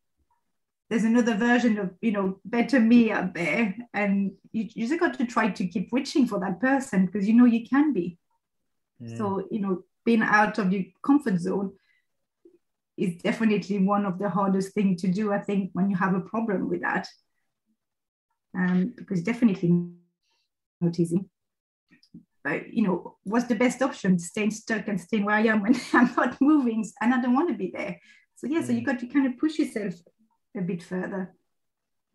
there's 0.89 1.03
another 1.03 1.35
version 1.35 1.77
of, 1.77 1.91
you 2.01 2.11
know, 2.11 2.39
better 2.43 2.79
me 2.79 3.11
out 3.11 3.33
there. 3.33 3.75
And 3.93 4.33
you, 4.51 4.67
you 4.73 4.87
just 4.87 4.99
got 4.99 5.17
to 5.17 5.25
try 5.25 5.49
to 5.49 5.67
keep 5.67 5.89
reaching 5.91 6.27
for 6.27 6.39
that 6.39 6.59
person 6.59 7.05
because 7.05 7.27
you 7.27 7.33
know 7.33 7.45
you 7.45 7.65
can 7.67 7.93
be. 7.93 8.17
Mm. 9.01 9.17
So, 9.17 9.47
you 9.49 9.59
know, 9.59 9.83
being 10.03 10.21
out 10.21 10.57
of 10.57 10.73
your 10.73 10.83
comfort 11.03 11.39
zone 11.39 11.73
is 12.97 13.21
definitely 13.21 13.79
one 13.79 14.05
of 14.05 14.19
the 14.19 14.29
hardest 14.29 14.73
thing 14.73 14.95
to 14.97 15.07
do, 15.07 15.31
I 15.31 15.39
think, 15.39 15.71
when 15.73 15.89
you 15.89 15.95
have 15.97 16.13
a 16.13 16.21
problem 16.21 16.69
with 16.69 16.81
that. 16.81 17.07
Um, 18.55 18.93
because 18.97 19.23
definitely 19.23 19.71
not 20.81 20.99
easy. 20.99 21.25
but 22.43 22.73
you 22.73 22.83
know, 22.83 23.17
what's 23.23 23.45
the 23.45 23.55
best 23.55 23.81
option? 23.81 24.19
Staying 24.19 24.51
stuck 24.51 24.87
and 24.87 24.99
staying 24.99 25.25
where 25.25 25.35
I 25.35 25.43
am 25.43 25.61
when 25.61 25.79
I'm 25.93 26.13
not 26.15 26.39
moving 26.41 26.85
and 27.01 27.13
I 27.13 27.21
don't 27.21 27.35
want 27.35 27.49
to 27.49 27.55
be 27.55 27.71
there. 27.73 27.99
So 28.35 28.47
yeah, 28.47 28.61
mm. 28.61 28.67
so 28.67 28.73
you 28.73 28.83
got 28.83 28.99
to 28.99 29.07
kind 29.07 29.27
of 29.27 29.37
push 29.37 29.59
yourself 29.59 29.93
a 30.57 30.61
bit 30.61 30.83
further. 30.83 31.33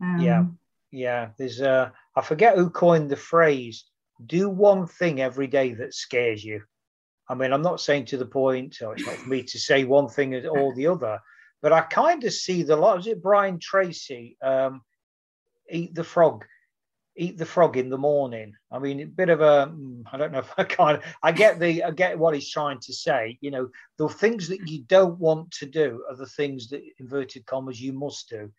Um, 0.02 0.20
yeah, 0.20 0.44
yeah. 0.90 1.28
There's 1.38 1.62
uh, 1.62 1.90
I 2.14 2.20
forget 2.20 2.56
who 2.56 2.68
coined 2.70 3.10
the 3.10 3.16
phrase 3.16 3.84
"do 4.24 4.50
one 4.50 4.86
thing 4.86 5.20
every 5.20 5.46
day 5.46 5.72
that 5.74 5.94
scares 5.94 6.44
you." 6.44 6.62
I 7.28 7.34
mean, 7.34 7.52
I'm 7.52 7.62
not 7.62 7.80
saying 7.80 8.06
to 8.06 8.16
the 8.16 8.26
point, 8.26 8.78
oh, 8.82 8.92
it's 8.92 9.04
not 9.04 9.16
for 9.16 9.28
me 9.28 9.42
to 9.42 9.58
say 9.58 9.84
one 9.84 10.08
thing 10.08 10.34
or 10.46 10.74
the 10.74 10.86
other, 10.92 11.20
but 11.62 11.72
I 11.72 11.80
kind 11.82 12.22
of 12.24 12.32
see 12.32 12.62
the 12.62 12.76
lot. 12.76 12.98
Was 12.98 13.06
it 13.06 13.22
Brian 13.22 13.58
Tracy? 13.58 14.36
Um, 14.42 14.82
eat 15.68 15.94
the 15.94 16.04
frog, 16.04 16.44
eat 17.16 17.38
the 17.38 17.46
frog 17.46 17.76
in 17.76 17.88
the 17.88 17.98
morning. 17.98 18.54
I 18.70 18.78
mean, 18.78 19.00
a 19.00 19.06
bit 19.06 19.28
of 19.28 19.40
a, 19.40 19.66
hmm, 19.66 20.02
don't 20.16 20.32
know 20.32 20.38
if 20.38 20.52
I 20.56 20.64
kind 20.64 20.98
of, 20.98 21.04
I 21.22 21.32
get 21.32 21.58
the, 21.58 21.82
I 21.82 21.90
get 21.90 22.18
what 22.18 22.34
he's 22.34 22.50
trying 22.50 22.78
to 22.80 22.92
say. 22.92 23.38
You 23.40 23.50
know, 23.50 23.68
the 23.98 24.08
things 24.08 24.48
that 24.48 24.68
you 24.68 24.82
don't 24.82 25.18
want 25.18 25.50
to 25.52 25.66
do 25.66 26.04
are 26.08 26.16
the 26.16 26.26
things 26.26 26.68
that, 26.68 26.82
inverted 27.00 27.46
commas, 27.46 27.80
you 27.80 27.92
must 27.92 28.28
do 28.28 28.52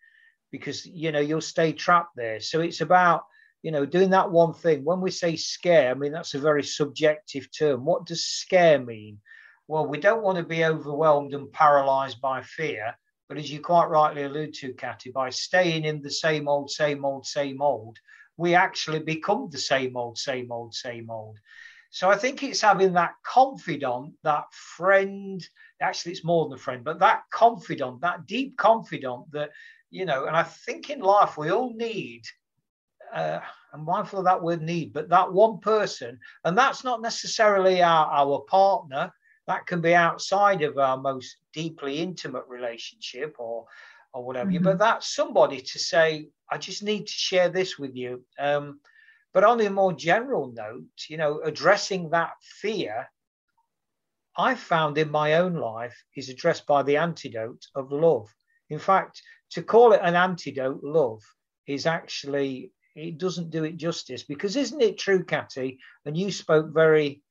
because, 0.50 0.84
you 0.86 1.12
know, 1.12 1.20
you'll 1.20 1.40
stay 1.40 1.72
trapped 1.72 2.16
there. 2.16 2.40
So 2.40 2.60
it's 2.60 2.80
about, 2.80 3.24
you 3.62 3.70
know, 3.72 3.84
doing 3.84 4.10
that 4.10 4.30
one 4.30 4.54
thing. 4.54 4.84
When 4.84 5.00
we 5.00 5.10
say 5.10 5.36
scare, 5.36 5.90
I 5.90 5.94
mean, 5.94 6.12
that's 6.12 6.34
a 6.34 6.40
very 6.40 6.62
subjective 6.62 7.48
term. 7.56 7.84
What 7.84 8.06
does 8.06 8.24
scare 8.24 8.78
mean? 8.78 9.18
Well, 9.66 9.86
we 9.86 9.98
don't 9.98 10.22
want 10.22 10.38
to 10.38 10.44
be 10.44 10.64
overwhelmed 10.64 11.34
and 11.34 11.52
paralyzed 11.52 12.20
by 12.20 12.42
fear. 12.42 12.94
But 13.28 13.36
as 13.36 13.50
you 13.50 13.60
quite 13.60 13.90
rightly 13.90 14.22
allude 14.22 14.54
to, 14.54 14.72
Katy, 14.72 15.10
by 15.10 15.28
staying 15.28 15.84
in 15.84 16.00
the 16.00 16.10
same 16.10 16.48
old, 16.48 16.70
same 16.70 17.04
old, 17.04 17.26
same 17.26 17.60
old, 17.60 17.98
we 18.38 18.54
actually 18.54 19.00
become 19.00 19.48
the 19.50 19.58
same 19.58 19.96
old, 19.96 20.16
same 20.16 20.50
old, 20.50 20.74
same 20.74 21.10
old. 21.10 21.38
So 21.90 22.08
I 22.08 22.16
think 22.16 22.42
it's 22.42 22.60
having 22.60 22.94
that 22.94 23.14
confidant, 23.24 24.14
that 24.22 24.44
friend. 24.52 25.46
Actually, 25.80 26.12
it's 26.12 26.24
more 26.24 26.48
than 26.48 26.58
a 26.58 26.60
friend, 26.60 26.84
but 26.84 27.00
that 27.00 27.22
confidant, 27.30 28.00
that 28.00 28.26
deep 28.26 28.56
confidant 28.56 29.30
that, 29.32 29.50
you 29.90 30.06
know, 30.06 30.24
and 30.26 30.36
I 30.36 30.44
think 30.44 30.88
in 30.88 31.00
life 31.00 31.36
we 31.36 31.50
all 31.50 31.74
need, 31.74 32.22
uh, 33.14 33.40
I'm 33.72 33.84
mindful 33.84 34.20
of 34.20 34.24
that 34.24 34.42
word 34.42 34.62
need, 34.62 34.92
but 34.92 35.08
that 35.10 35.32
one 35.32 35.58
person, 35.58 36.18
and 36.44 36.56
that's 36.56 36.84
not 36.84 37.02
necessarily 37.02 37.82
our, 37.82 38.06
our 38.06 38.40
partner, 38.48 39.12
that 39.48 39.66
can 39.66 39.80
be 39.80 39.94
outside 39.94 40.62
of 40.62 40.78
our 40.78 40.96
most 40.96 41.38
deeply 41.52 41.98
intimate 41.98 42.44
relationship 42.46 43.34
or 43.38 43.66
or 44.14 44.24
whatever 44.24 44.50
mm-hmm. 44.50 44.62
but 44.62 44.78
that's 44.78 45.14
somebody 45.14 45.60
to 45.60 45.78
say 45.78 46.28
i 46.50 46.56
just 46.56 46.82
need 46.82 47.06
to 47.06 47.12
share 47.12 47.48
this 47.48 47.78
with 47.78 47.94
you. 47.96 48.24
Um, 48.38 48.80
but 49.34 49.44
on 49.44 49.60
a 49.60 49.70
more 49.70 49.92
general 49.92 50.52
note 50.52 50.84
you 51.08 51.16
know 51.16 51.40
addressing 51.44 52.10
that 52.10 52.32
fear 52.40 53.08
i 54.36 54.54
found 54.54 54.96
in 54.98 55.10
my 55.10 55.34
own 55.34 55.54
life 55.54 55.96
is 56.16 56.28
addressed 56.28 56.66
by 56.66 56.82
the 56.82 56.96
antidote 56.96 57.66
of 57.74 57.90
love. 57.90 58.28
In 58.70 58.78
fact 58.78 59.22
to 59.50 59.62
call 59.62 59.92
it 59.92 60.00
an 60.02 60.14
antidote 60.14 60.84
love 60.84 61.22
is 61.66 61.86
actually 61.86 62.70
it 62.98 63.18
doesn't 63.18 63.50
do 63.50 63.64
it 63.64 63.76
justice 63.76 64.24
because 64.24 64.56
isn't 64.56 64.82
it 64.82 64.98
true 64.98 65.24
Katy 65.24 65.78
and 66.04 66.16
you 66.16 66.30
spoke 66.30 66.72
very 66.72 67.22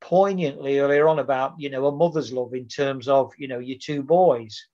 poignantly 0.00 0.78
earlier 0.78 1.08
on 1.08 1.18
about 1.18 1.54
you 1.58 1.70
know 1.70 1.86
a 1.86 1.92
mother's 1.92 2.32
love 2.32 2.54
in 2.54 2.68
terms 2.68 3.08
of 3.08 3.32
you 3.38 3.48
know 3.48 3.58
your 3.58 3.78
two 3.78 4.02
boys 4.02 4.66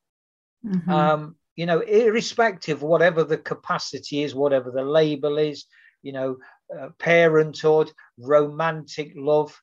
mm-hmm. 0.64 0.90
um 0.90 1.36
you 1.56 1.66
know 1.66 1.80
irrespective 1.80 2.78
of 2.78 2.82
whatever 2.82 3.24
the 3.24 3.38
capacity 3.38 4.22
is 4.22 4.34
whatever 4.34 4.70
the 4.70 4.82
label 4.82 5.38
is 5.38 5.64
you 6.02 6.12
know 6.12 6.36
uh, 6.76 6.88
parenthood 6.98 7.90
romantic 8.18 9.12
love 9.16 9.58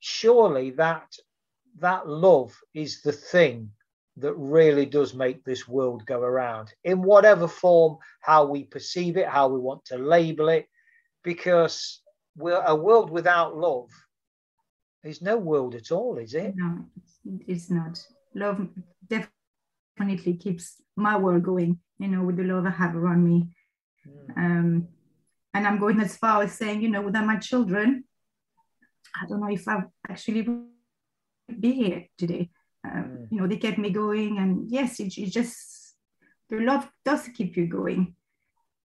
surely 0.00 0.70
that 0.70 1.10
that 1.80 2.08
love 2.08 2.56
is 2.74 3.02
the 3.02 3.12
thing 3.12 3.70
that 4.20 4.34
really 4.34 4.86
does 4.86 5.14
make 5.14 5.44
this 5.44 5.68
world 5.68 6.04
go 6.06 6.20
around 6.20 6.72
in 6.84 7.02
whatever 7.02 7.48
form 7.48 7.96
how 8.20 8.44
we 8.44 8.64
perceive 8.64 9.16
it 9.16 9.28
how 9.28 9.48
we 9.48 9.58
want 9.58 9.84
to 9.84 9.96
label 9.96 10.48
it 10.48 10.66
because 11.24 12.00
we're 12.36 12.62
a 12.62 12.74
world 12.74 13.10
without 13.10 13.56
love 13.56 13.90
there's 15.02 15.22
no 15.22 15.36
world 15.36 15.74
at 15.74 15.92
all, 15.92 16.18
is 16.18 16.34
it? 16.34 16.54
No, 16.56 16.84
it's 17.46 17.70
not. 17.70 17.98
Love 18.34 18.68
definitely 19.08 20.34
keeps 20.34 20.82
my 20.96 21.16
world 21.16 21.44
going, 21.44 21.78
you 21.98 22.08
know, 22.08 22.24
with 22.24 22.36
the 22.36 22.44
love 22.44 22.66
I 22.66 22.70
have 22.70 22.96
around 22.96 23.24
me. 23.24 23.48
Mm. 24.06 24.36
Um, 24.36 24.88
and 25.54 25.66
I'm 25.66 25.78
going 25.78 26.00
as 26.00 26.16
far 26.16 26.42
as 26.42 26.52
saying, 26.52 26.82
you 26.82 26.90
know, 26.90 27.02
without 27.02 27.26
my 27.26 27.36
children, 27.36 28.04
I 29.20 29.26
don't 29.26 29.40
know 29.40 29.50
if 29.50 29.66
I 29.66 29.84
actually 30.08 30.46
be 31.58 31.72
here 31.72 32.06
today. 32.18 32.50
Um, 32.84 32.92
mm. 32.92 33.28
You 33.30 33.40
know, 33.40 33.46
they 33.46 33.56
kept 33.56 33.78
me 33.78 33.90
going, 33.90 34.38
and 34.38 34.70
yes, 34.70 35.00
it, 35.00 35.16
it 35.18 35.30
just 35.30 35.94
the 36.48 36.60
love 36.60 36.88
does 37.04 37.28
keep 37.28 37.56
you 37.56 37.66
going. 37.66 38.14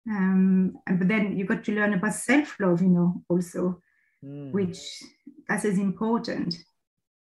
Um, 0.09 0.79
and, 0.87 0.99
but 0.99 1.09
then 1.09 1.37
you 1.37 1.45
got 1.45 1.65
to 1.65 1.73
learn 1.73 1.95
about 1.95 2.15
self 2.15 2.59
love, 2.61 2.81
you 2.81 2.89
know, 2.89 3.23
also 3.29 3.81
mm. 4.25 4.53
which 4.53 5.03
that 5.49 5.65
is 5.65 5.79
important 5.79 6.55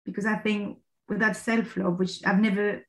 because 0.04 0.26
I 0.26 0.36
think 0.36 0.78
without 1.08 1.36
self 1.36 1.76
love, 1.76 1.98
which 1.98 2.24
I've 2.24 2.40
never 2.40 2.82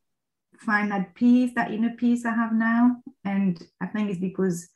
find 0.58 0.92
that 0.92 1.16
peace, 1.16 1.52
that 1.56 1.72
inner 1.72 1.96
peace 1.98 2.26
I 2.26 2.34
have 2.34 2.54
now, 2.54 2.98
and 3.24 3.62
I 3.82 3.88
think 3.88 4.10
it's 4.10 4.20
because 4.20 4.70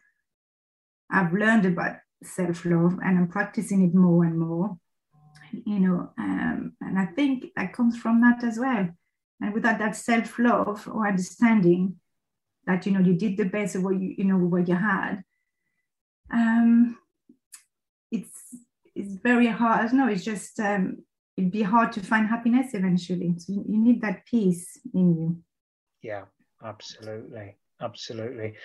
I've 1.09 1.33
learned 1.33 1.65
about 1.65 1.97
self 2.23 2.65
love 2.65 2.99
and 3.03 3.17
I'm 3.17 3.27
practicing 3.27 3.83
it 3.83 3.93
more 3.93 4.23
and 4.23 4.37
more, 4.37 4.77
you 5.65 5.79
know, 5.79 6.11
um, 6.17 6.73
and 6.81 6.97
I 6.97 7.05
think 7.05 7.45
that 7.55 7.73
comes 7.73 7.97
from 7.97 8.21
that 8.21 8.43
as 8.43 8.57
well. 8.59 8.89
And 9.41 9.53
without 9.53 9.79
that 9.79 9.95
self 9.95 10.39
love 10.39 10.87
or 10.91 11.07
understanding 11.07 11.97
that 12.65 12.85
you 12.85 12.93
know 12.93 13.01
you 13.01 13.13
did 13.13 13.37
the 13.37 13.45
best 13.45 13.75
of 13.75 13.83
what 13.83 13.99
you 13.99 14.15
you 14.17 14.23
know 14.23 14.37
what 14.37 14.67
you 14.67 14.75
had, 14.75 15.23
um, 16.31 16.97
it's 18.11 18.55
it's 18.95 19.15
very 19.21 19.47
hard. 19.47 19.93
No, 19.93 20.07
it's 20.07 20.23
just 20.23 20.59
um, 20.59 21.03
it'd 21.37 21.51
be 21.51 21.63
hard 21.63 21.91
to 21.93 22.01
find 22.01 22.27
happiness 22.27 22.73
eventually. 22.73 23.33
So 23.37 23.53
you, 23.53 23.65
you 23.67 23.77
need 23.77 24.01
that 24.01 24.25
peace 24.25 24.79
in 24.93 25.15
you. 25.15 25.37
Yeah, 26.01 26.25
absolutely, 26.63 27.55
absolutely. 27.81 28.55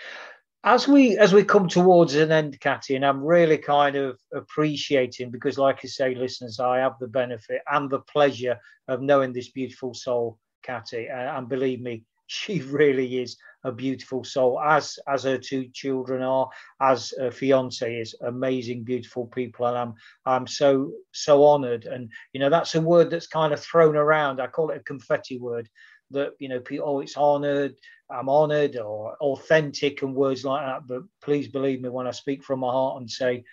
As 0.64 0.88
we 0.88 1.16
as 1.16 1.32
we 1.32 1.44
come 1.44 1.68
towards 1.68 2.16
an 2.16 2.32
end, 2.32 2.58
Katy, 2.58 2.96
and 2.96 3.06
I'm 3.06 3.22
really 3.22 3.58
kind 3.58 3.94
of 3.94 4.18
appreciating 4.34 5.30
because, 5.30 5.56
like 5.56 5.80
I 5.84 5.88
say, 5.88 6.16
listeners, 6.16 6.58
I 6.58 6.78
have 6.78 6.98
the 6.98 7.06
benefit 7.06 7.62
and 7.70 7.88
the 7.88 8.00
pleasure 8.00 8.58
of 8.88 9.00
knowing 9.00 9.32
this 9.32 9.50
beautiful 9.50 9.94
soul, 9.94 10.36
Katy, 10.64 11.08
uh, 11.08 11.38
and 11.38 11.48
believe 11.48 11.80
me, 11.80 12.02
she 12.26 12.60
really 12.62 13.20
is 13.22 13.36
a 13.64 13.70
beautiful 13.70 14.24
soul, 14.24 14.60
as 14.60 14.98
as 15.06 15.22
her 15.22 15.38
two 15.38 15.68
children 15.72 16.22
are, 16.22 16.48
as 16.80 17.14
her 17.18 17.30
fiance 17.30 17.96
is. 18.00 18.16
Amazing, 18.26 18.82
beautiful 18.82 19.26
people, 19.26 19.66
and 19.66 19.78
I'm 19.78 19.94
I'm 20.26 20.46
so 20.48 20.90
so 21.12 21.46
honoured. 21.46 21.84
And 21.84 22.10
you 22.32 22.40
know 22.40 22.50
that's 22.50 22.74
a 22.74 22.80
word 22.80 23.10
that's 23.10 23.28
kind 23.28 23.52
of 23.52 23.60
thrown 23.60 23.96
around. 23.96 24.40
I 24.40 24.48
call 24.48 24.70
it 24.70 24.78
a 24.78 24.82
confetti 24.82 25.38
word. 25.38 25.68
That 26.10 26.32
you 26.38 26.48
know, 26.48 26.60
people, 26.60 26.88
oh, 26.88 27.00
it's 27.00 27.16
honoured. 27.16 27.74
I'm 28.10 28.28
honoured, 28.30 28.76
or 28.76 29.16
authentic, 29.20 30.02
and 30.02 30.14
words 30.14 30.44
like 30.44 30.64
that. 30.64 30.86
But 30.86 31.02
please 31.20 31.48
believe 31.48 31.82
me 31.82 31.90
when 31.90 32.06
I 32.06 32.12
speak 32.12 32.42
from 32.42 32.60
my 32.60 32.70
heart 32.70 33.00
and 33.00 33.10
say, 33.10 33.44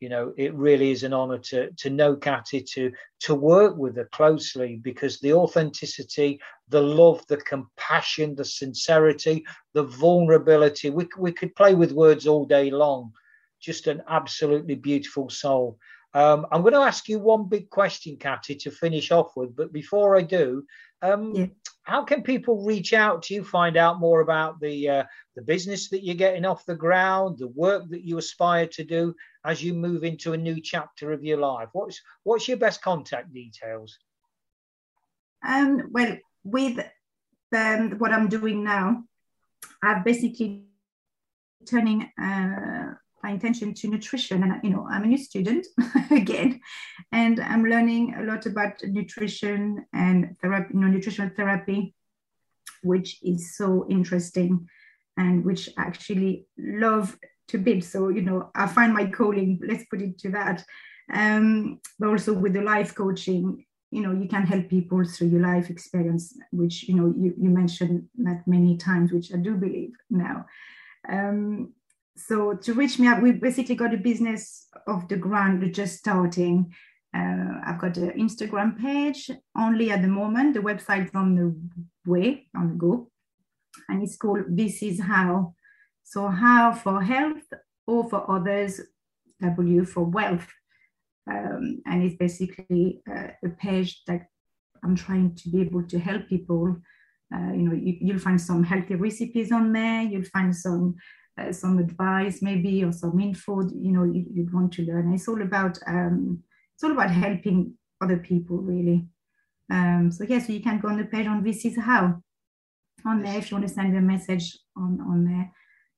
you 0.00 0.08
know, 0.08 0.34
it 0.36 0.54
really 0.54 0.90
is 0.90 1.02
an 1.02 1.12
honor 1.12 1.38
to 1.38 1.70
to 1.72 1.90
know 1.90 2.14
Katy, 2.14 2.62
to 2.74 2.92
to 3.20 3.34
work 3.34 3.76
with 3.76 3.96
her 3.96 4.08
closely 4.12 4.76
because 4.76 5.18
the 5.18 5.32
authenticity, 5.32 6.40
the 6.68 6.80
love, 6.80 7.26
the 7.28 7.38
compassion, 7.38 8.34
the 8.34 8.44
sincerity, 8.44 9.44
the 9.72 9.84
vulnerability. 9.84 10.90
We 10.90 11.08
we 11.18 11.32
could 11.32 11.54
play 11.56 11.74
with 11.74 11.92
words 11.92 12.26
all 12.26 12.44
day 12.44 12.70
long. 12.70 13.12
Just 13.60 13.86
an 13.86 14.02
absolutely 14.08 14.74
beautiful 14.74 15.30
soul. 15.30 15.78
Um, 16.12 16.46
I'm 16.52 16.60
going 16.60 16.74
to 16.74 16.80
ask 16.80 17.08
you 17.08 17.18
one 17.18 17.48
big 17.48 17.70
question, 17.70 18.16
Katy, 18.16 18.54
to 18.56 18.70
finish 18.70 19.10
off 19.10 19.36
with. 19.36 19.56
But 19.56 19.72
before 19.72 20.16
I 20.16 20.22
do, 20.22 20.64
um, 21.02 21.34
yeah. 21.34 21.46
How 21.84 22.02
can 22.02 22.22
people 22.22 22.64
reach 22.64 22.92
out 22.92 23.22
to 23.24 23.34
you, 23.34 23.44
find 23.44 23.76
out 23.76 24.00
more 24.00 24.20
about 24.20 24.58
the 24.60 24.88
uh, 24.88 25.04
the 25.36 25.42
business 25.42 25.88
that 25.90 26.02
you're 26.02 26.14
getting 26.14 26.44
off 26.44 26.66
the 26.66 26.74
ground, 26.74 27.38
the 27.38 27.48
work 27.48 27.88
that 27.90 28.04
you 28.04 28.18
aspire 28.18 28.66
to 28.68 28.84
do 28.84 29.14
as 29.44 29.62
you 29.62 29.74
move 29.74 30.02
into 30.02 30.32
a 30.32 30.36
new 30.36 30.60
chapter 30.60 31.12
of 31.12 31.22
your 31.22 31.38
life? 31.38 31.68
What's 31.72 32.00
what's 32.24 32.48
your 32.48 32.56
best 32.56 32.82
contact 32.82 33.32
details? 33.32 33.98
Um, 35.46 35.90
well, 35.92 36.16
with 36.42 36.78
um, 37.54 37.98
what 37.98 38.12
I'm 38.12 38.28
doing 38.28 38.64
now, 38.64 39.04
I've 39.82 40.04
basically 40.04 40.64
turning 41.66 42.10
uh, 42.20 42.94
my 43.24 43.30
intention 43.30 43.72
to 43.72 43.88
nutrition, 43.88 44.42
and 44.42 44.52
you 44.62 44.68
know, 44.68 44.86
I'm 44.90 45.04
a 45.04 45.06
new 45.06 45.16
student 45.16 45.66
again, 46.10 46.60
and 47.10 47.40
I'm 47.40 47.64
learning 47.64 48.14
a 48.18 48.22
lot 48.22 48.44
about 48.44 48.74
nutrition 48.84 49.86
and 49.94 50.36
therapy, 50.42 50.74
you 50.74 50.80
know, 50.80 50.88
nutritional 50.88 51.30
therapy, 51.34 51.94
which 52.82 53.10
is 53.22 53.56
so 53.56 53.86
interesting 53.88 54.68
and 55.16 55.42
which 55.42 55.70
I 55.78 55.82
actually 55.82 56.46
love 56.58 57.16
to 57.48 57.56
bid. 57.56 57.82
So, 57.82 58.08
you 58.08 58.20
know, 58.22 58.50
I 58.54 58.66
find 58.66 58.92
my 58.92 59.06
calling, 59.06 59.58
let's 59.66 59.84
put 59.90 60.02
it 60.02 60.18
to 60.18 60.30
that. 60.30 60.62
Um, 61.12 61.80
but 61.98 62.08
also 62.10 62.34
with 62.34 62.52
the 62.52 62.62
life 62.62 62.94
coaching, 62.94 63.64
you 63.90 64.02
know, 64.02 64.12
you 64.12 64.28
can 64.28 64.44
help 64.44 64.68
people 64.68 65.02
through 65.04 65.28
your 65.28 65.40
life 65.40 65.70
experience, 65.70 66.36
which, 66.50 66.88
you 66.88 66.94
know, 66.96 67.14
you, 67.16 67.32
you 67.38 67.48
mentioned 67.48 68.08
that 68.18 68.46
many 68.46 68.76
times, 68.76 69.12
which 69.12 69.32
I 69.32 69.38
do 69.38 69.54
believe 69.54 69.92
now. 70.10 70.46
Um, 71.08 71.72
so 72.16 72.54
to 72.54 72.74
reach 72.74 72.98
me 72.98 73.08
up, 73.08 73.22
we 73.22 73.32
basically 73.32 73.74
got 73.74 73.94
a 73.94 73.98
business 73.98 74.68
of 74.86 75.08
the 75.08 75.16
ground, 75.16 75.72
just 75.74 75.98
starting. 75.98 76.72
Uh, 77.14 77.60
I've 77.64 77.80
got 77.80 77.96
an 77.96 78.12
Instagram 78.18 78.80
page 78.80 79.30
only 79.56 79.90
at 79.90 80.02
the 80.02 80.08
moment. 80.08 80.54
The 80.54 80.60
website's 80.60 81.14
on 81.14 81.34
the 81.34 82.10
way, 82.10 82.46
on 82.56 82.68
the 82.68 82.74
go, 82.74 83.10
and 83.88 84.02
it's 84.02 84.16
called 84.16 84.44
This 84.48 84.82
Is 84.82 85.00
How. 85.00 85.54
So, 86.04 86.28
how 86.28 86.72
for 86.72 87.02
health 87.02 87.42
or 87.86 88.08
for 88.08 88.30
others, 88.30 88.80
W 89.40 89.84
for 89.84 90.04
wealth. 90.04 90.46
Um, 91.30 91.82
and 91.86 92.02
it's 92.02 92.16
basically 92.16 93.00
uh, 93.10 93.28
a 93.44 93.48
page 93.48 94.02
that 94.06 94.26
I'm 94.84 94.94
trying 94.94 95.34
to 95.36 95.48
be 95.48 95.62
able 95.62 95.82
to 95.84 95.98
help 95.98 96.28
people. 96.28 96.76
Uh, 97.34 97.52
you 97.52 97.62
know, 97.62 97.74
you, 97.74 98.12
will 98.12 98.20
find 98.20 98.40
some 98.40 98.62
healthy 98.62 98.94
recipes 98.94 99.50
on 99.50 99.72
there. 99.72 100.02
You'll 100.02 100.24
find 100.24 100.54
some 100.54 100.96
uh, 101.38 101.52
some 101.52 101.78
advice 101.78 102.42
maybe 102.42 102.84
or 102.84 102.92
some 102.92 103.18
info. 103.20 103.62
You 103.62 103.92
know, 103.92 104.04
you, 104.04 104.24
would 104.36 104.54
want 104.54 104.72
to 104.74 104.82
learn. 104.82 105.12
It's 105.12 105.28
all 105.28 105.42
about 105.42 105.78
um, 105.86 106.42
it's 106.74 106.84
all 106.84 106.92
about 106.92 107.10
helping 107.10 107.74
other 108.00 108.18
people 108.18 108.58
really. 108.58 109.06
Um, 109.70 110.10
so 110.10 110.24
yeah, 110.24 110.40
so 110.40 110.52
you 110.52 110.60
can 110.60 110.80
go 110.80 110.88
on 110.88 110.98
the 110.98 111.04
page 111.04 111.26
on 111.26 111.42
this 111.42 111.64
is 111.64 111.78
how 111.78 112.20
on 113.06 113.22
there 113.22 113.38
if 113.38 113.50
you 113.50 113.56
want 113.56 113.68
to 113.68 113.74
send 113.74 113.96
a 113.96 114.00
message 114.00 114.58
on 114.76 115.00
on 115.00 115.24
there. 115.24 115.52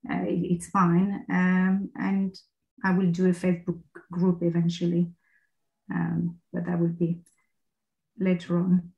Uh, 0.09 0.23
it, 0.23 0.53
it's 0.53 0.69
fine. 0.69 1.25
Um, 1.29 1.89
and 1.95 2.35
I 2.83 2.91
will 2.91 3.11
do 3.11 3.27
a 3.27 3.31
Facebook 3.31 3.81
group 4.11 4.39
eventually, 4.41 5.07
um, 5.93 6.37
but 6.53 6.65
that 6.65 6.79
will 6.79 6.87
be 6.87 7.19
later 8.19 8.59
on. 8.59 8.93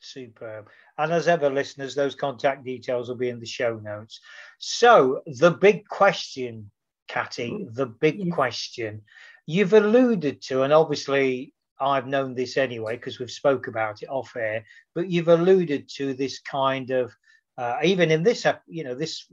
Superb. 0.00 0.68
And 0.96 1.12
as 1.12 1.28
ever, 1.28 1.50
listeners, 1.50 1.94
those 1.94 2.14
contact 2.14 2.64
details 2.64 3.08
will 3.08 3.16
be 3.16 3.30
in 3.30 3.40
the 3.40 3.46
show 3.46 3.78
notes. 3.78 4.20
So, 4.58 5.22
the 5.26 5.50
big 5.50 5.86
question, 5.88 6.70
Cathy, 7.08 7.66
the 7.70 7.86
big 7.86 8.18
yes. 8.18 8.34
question 8.34 9.02
you've 9.48 9.72
alluded 9.72 10.42
to, 10.42 10.62
and 10.62 10.74
obviously 10.74 11.54
I've 11.80 12.06
known 12.06 12.34
this 12.34 12.58
anyway 12.58 12.96
because 12.96 13.18
we've 13.18 13.30
spoke 13.30 13.66
about 13.66 14.02
it 14.02 14.10
off 14.10 14.36
air, 14.36 14.62
but 14.94 15.10
you've 15.10 15.28
alluded 15.28 15.88
to 15.94 16.12
this 16.12 16.38
kind 16.38 16.90
of, 16.90 17.14
uh, 17.56 17.78
even 17.82 18.10
in 18.10 18.22
this, 18.22 18.46
you 18.66 18.84
know, 18.84 18.94
this 18.94 19.24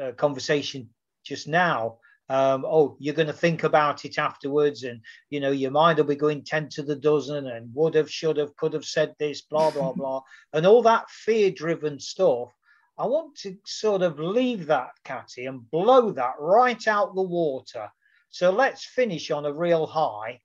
uh, 0.00 0.12
conversation 0.12 0.90
just 1.24 1.48
now, 1.48 1.96
um, 2.30 2.64
oh, 2.66 2.96
you're 2.98 3.14
going 3.14 3.26
to 3.26 3.34
think 3.34 3.64
about 3.64 4.04
it 4.04 4.18
afterwards, 4.18 4.84
and 4.84 5.00
you 5.28 5.40
know 5.40 5.50
your 5.50 5.70
mind 5.70 5.98
will 5.98 6.06
be 6.06 6.16
going 6.16 6.42
ten 6.42 6.68
to 6.70 6.82
the 6.82 6.96
dozen, 6.96 7.46
and 7.48 7.74
would 7.74 7.94
have, 7.94 8.10
should 8.10 8.38
have, 8.38 8.56
could 8.56 8.72
have 8.72 8.84
said 8.84 9.14
this, 9.18 9.42
blah 9.42 9.70
blah 9.70 9.92
blah, 9.96 10.22
and 10.52 10.66
all 10.66 10.82
that 10.82 11.10
fear-driven 11.10 12.00
stuff. 12.00 12.48
I 12.96 13.06
want 13.06 13.36
to 13.38 13.56
sort 13.66 14.02
of 14.02 14.20
leave 14.20 14.66
that, 14.66 14.90
Cathy, 15.04 15.46
and 15.46 15.68
blow 15.70 16.12
that 16.12 16.34
right 16.38 16.86
out 16.86 17.14
the 17.14 17.22
water. 17.22 17.90
So 18.30 18.50
let's 18.50 18.84
finish 18.84 19.30
on 19.30 19.44
a 19.44 19.52
real 19.52 19.86
high, 19.86 20.40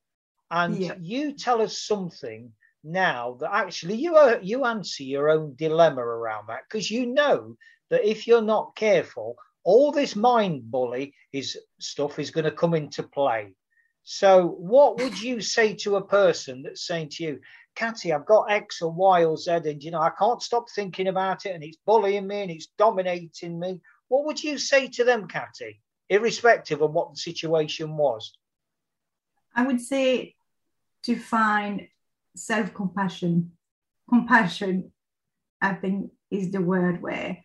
and 0.52 0.78
yeah. 0.78 0.96
you 1.00 1.34
tell 1.34 1.62
us 1.62 1.80
something 1.80 2.52
now 2.84 3.38
that 3.40 3.54
actually 3.54 3.96
you 3.96 4.16
are, 4.16 4.40
you 4.42 4.66
answer 4.66 5.04
your 5.04 5.30
own 5.30 5.56
dilemma 5.56 6.02
around 6.02 6.48
that 6.48 6.62
because 6.68 6.90
you 6.90 7.06
know 7.06 7.56
that 7.90 8.08
if 8.08 8.28
you're 8.28 8.42
not 8.42 8.76
careful, 8.76 9.36
all 9.64 9.92
this 9.92 10.16
mind 10.16 10.70
bully 10.72 11.14
is 11.32 11.58
stuff 11.80 12.20
is 12.20 12.32
going 12.32 12.46
to 12.46 12.52
come 12.52 12.74
into 12.74 13.04
play. 13.04 13.54
So, 14.04 14.48
what 14.48 14.98
would 14.98 15.22
you 15.22 15.42
say 15.42 15.76
to 15.76 15.98
a 15.98 16.06
person 16.06 16.64
that's 16.64 16.88
saying 16.88 17.10
to 17.14 17.24
you, 17.24 17.40
Cathy, 17.76 18.12
I've 18.12 18.26
got 18.26 18.52
X 18.52 18.82
or 18.82 18.92
Y 18.92 19.26
or 19.26 19.38
Z, 19.38 19.52
and 19.52 19.84
you 19.84 19.92
know, 19.92 20.02
I 20.02 20.12
can't 20.18 20.42
stop 20.42 20.70
thinking 20.70 21.08
about 21.08 21.46
it, 21.46 21.54
and 21.54 21.64
it's 21.64 21.78
bullying 21.86 22.28
me 22.28 22.42
and 22.42 22.52
it's 22.52 22.70
dominating 22.78 23.60
me? 23.60 23.82
What 24.08 24.26
would 24.26 24.44
you 24.44 24.58
say 24.58 24.88
to 24.88 25.04
them, 25.04 25.28
Cathy, 25.28 25.82
irrespective 26.10 26.82
of 26.82 26.92
what 26.92 27.12
the 27.12 27.18
situation 27.18 27.96
was? 27.96 28.36
I 29.54 29.68
would 29.68 29.82
say 29.82 30.36
to 31.04 31.16
find 31.16 31.88
self 32.36 32.74
compassion. 32.74 33.52
Compassion, 34.10 34.92
I 35.62 35.76
think, 35.76 36.12
is 36.32 36.50
the 36.50 36.62
word 36.62 37.00
where 37.00 37.38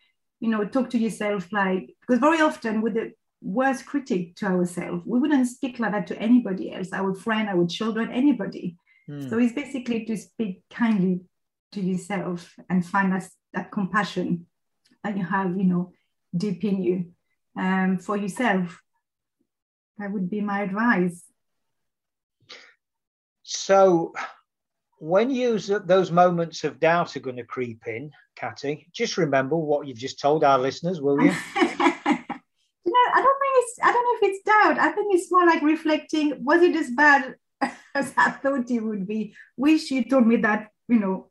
you 0.44 0.50
know, 0.50 0.62
talk 0.66 0.90
to 0.90 0.98
yourself 0.98 1.50
like, 1.52 1.93
because 2.06 2.20
very 2.20 2.40
often 2.40 2.82
with 2.82 2.94
the 2.94 3.12
worst 3.40 3.86
critic 3.86 4.36
to 4.36 4.46
ourselves, 4.46 5.02
we 5.06 5.18
wouldn't 5.18 5.48
speak 5.48 5.78
like 5.78 5.92
that 5.92 6.06
to 6.08 6.18
anybody 6.18 6.72
else, 6.72 6.92
our 6.92 7.14
friend, 7.14 7.48
our 7.48 7.66
children, 7.66 8.10
anybody. 8.10 8.76
Mm. 9.08 9.28
So 9.28 9.38
it's 9.38 9.52
basically 9.52 10.04
to 10.06 10.16
speak 10.16 10.62
kindly 10.70 11.20
to 11.72 11.80
yourself 11.80 12.54
and 12.70 12.84
find 12.84 13.12
that, 13.12 13.28
that 13.52 13.70
compassion 13.70 14.46
that 15.02 15.16
you 15.16 15.24
have, 15.24 15.56
you 15.56 15.64
know, 15.64 15.92
deep 16.36 16.64
in 16.64 16.82
you 16.82 17.12
um, 17.56 17.98
for 17.98 18.16
yourself. 18.16 18.80
That 19.98 20.10
would 20.10 20.30
be 20.30 20.40
my 20.40 20.62
advice. 20.62 21.22
So, 23.42 24.12
when 24.98 25.30
you 25.30 25.58
those 25.58 26.10
moments 26.10 26.64
of 26.64 26.80
doubt 26.80 27.14
are 27.14 27.20
going 27.20 27.36
to 27.36 27.44
creep 27.44 27.86
in, 27.86 28.10
Cathy, 28.36 28.88
just 28.92 29.18
remember 29.18 29.56
what 29.56 29.86
you've 29.86 29.98
just 29.98 30.18
told 30.18 30.42
our 30.42 30.58
listeners, 30.58 31.00
will 31.00 31.20
you? 31.20 31.30
you 31.56 31.72
know, 32.86 33.04
I 33.14 33.22
don't 33.22 33.40
think 33.40 33.54
it's. 33.56 33.73
I 33.84 33.92
don't 33.92 34.02
know 34.02 34.28
if 34.28 34.34
it's 34.34 34.44
doubt. 34.44 34.78
I 34.78 34.92
think 34.92 35.14
it's 35.14 35.30
more 35.30 35.46
like 35.46 35.62
reflecting. 35.62 36.42
Was 36.42 36.62
it 36.62 36.74
as 36.74 36.90
bad 36.90 37.34
as 37.94 38.14
I 38.16 38.30
thought 38.30 38.70
it 38.70 38.80
would 38.80 39.06
be? 39.06 39.34
Wish 39.56 39.90
you 39.90 40.04
told 40.04 40.26
me 40.26 40.36
that. 40.36 40.70
You 40.88 40.98
know, 40.98 41.30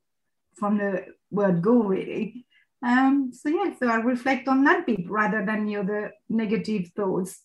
from 0.55 0.77
the 0.77 1.05
word 1.31 1.61
go, 1.61 1.83
really. 1.83 2.45
Um, 2.83 3.31
so 3.33 3.49
yeah, 3.49 3.73
so 3.79 3.87
I 3.87 3.95
reflect 3.95 4.47
on 4.47 4.63
that 4.65 4.85
bit 4.85 5.09
rather 5.09 5.45
than 5.45 5.67
know, 5.67 5.83
the 5.83 6.11
negative 6.29 6.91
thoughts. 6.95 7.41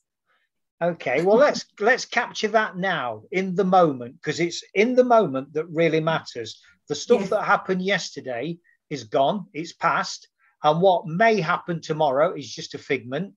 Okay, 0.82 1.22
well 1.22 1.36
let's 1.36 1.64
let's 1.80 2.04
capture 2.04 2.48
that 2.48 2.76
now 2.76 3.22
in 3.32 3.54
the 3.54 3.64
moment 3.64 4.14
because 4.16 4.38
it's 4.38 4.62
in 4.74 4.94
the 4.94 5.04
moment 5.04 5.52
that 5.54 5.66
really 5.66 6.00
matters. 6.00 6.60
The 6.88 6.94
stuff 6.94 7.20
yes. 7.22 7.30
that 7.30 7.42
happened 7.42 7.82
yesterday 7.82 8.58
is 8.88 9.04
gone, 9.04 9.46
it's 9.52 9.72
past, 9.72 10.28
and 10.62 10.80
what 10.80 11.06
may 11.06 11.40
happen 11.40 11.80
tomorrow 11.80 12.34
is 12.34 12.52
just 12.52 12.74
a 12.74 12.78
figment. 12.78 13.34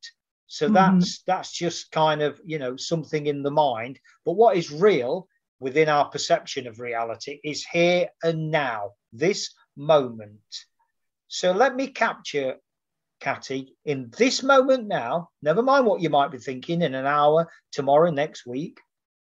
So 0.51 0.65
mm-hmm. 0.65 0.99
that's 0.99 1.21
that's 1.23 1.53
just 1.53 1.93
kind 1.93 2.21
of 2.21 2.37
you 2.43 2.59
know 2.59 2.75
something 2.75 3.25
in 3.25 3.41
the 3.41 3.51
mind. 3.51 4.01
But 4.25 4.33
what 4.33 4.57
is 4.57 4.69
real 4.69 5.29
within 5.61 5.87
our 5.87 6.09
perception 6.09 6.67
of 6.67 6.81
reality 6.81 7.39
is 7.41 7.65
here 7.65 8.09
and 8.21 8.51
now, 8.51 8.91
this 9.13 9.53
moment. 9.77 10.65
So 11.29 11.53
let 11.53 11.73
me 11.73 11.87
capture 11.87 12.57
Cathy, 13.21 13.77
in 13.85 14.11
this 14.17 14.43
moment 14.43 14.87
now, 14.87 15.29
never 15.41 15.63
mind 15.63 15.85
what 15.85 16.01
you 16.01 16.09
might 16.09 16.31
be 16.31 16.37
thinking 16.37 16.81
in 16.81 16.95
an 16.95 17.05
hour, 17.05 17.47
tomorrow, 17.71 18.11
next 18.11 18.45
week, 18.45 18.77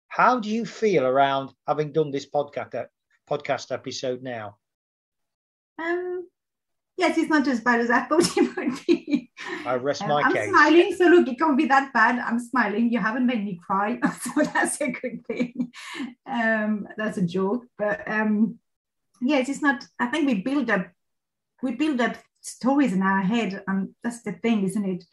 how 0.08 0.40
do 0.40 0.50
you 0.50 0.66
feel 0.66 1.06
around 1.06 1.52
having 1.68 1.92
done 1.92 2.10
this 2.10 2.28
podcast 2.28 2.88
podcast 3.30 3.72
episode 3.72 4.24
now? 4.24 4.58
Um, 5.78 6.28
yes, 6.98 7.20
it's 7.20 7.30
not 7.30 7.48
as 7.48 7.62
bad 7.62 7.82
as 7.82 7.92
I 7.92 8.06
thought 8.06 8.26
it 8.38 8.56
would 8.56 8.86
be. 8.88 8.99
I 9.70 9.76
rest 9.76 10.02
my 10.08 10.24
um, 10.24 10.34
case. 10.34 10.48
I'm 10.48 10.50
smiling, 10.50 10.96
so 10.96 11.06
look, 11.06 11.28
it 11.28 11.40
can't 11.40 11.58
be 11.58 11.66
that 11.66 11.94
bad. 11.94 12.20
I'm 12.20 12.40
smiling. 12.40 12.92
You 12.92 13.00
haven't 13.00 13.26
made 13.26 13.44
me 13.44 13.60
cry, 13.66 14.00
so 14.22 14.42
that's 14.42 14.82
a 14.82 14.92
good 14.92 15.26
thing. 15.28 15.72
Um, 16.26 16.88
that's 16.98 17.18
a 17.18 17.26
joke, 17.26 17.66
but 17.78 18.02
um, 18.08 18.60
yes, 19.22 19.50
it's 19.50 19.62
not. 19.62 19.84
I 20.00 20.08
think 20.08 20.28
we 20.28 20.36
build 20.36 20.70
up, 20.70 20.88
we 21.62 21.76
build 21.76 22.02
up 22.02 22.18
stories 22.42 22.94
in 22.94 23.02
our 23.02 23.22
head 23.22 23.64
and 23.68 23.90
that's 24.04 24.22
the 24.24 24.32
thing 24.32 24.64
isn't 24.64 24.86
it 24.86 25.04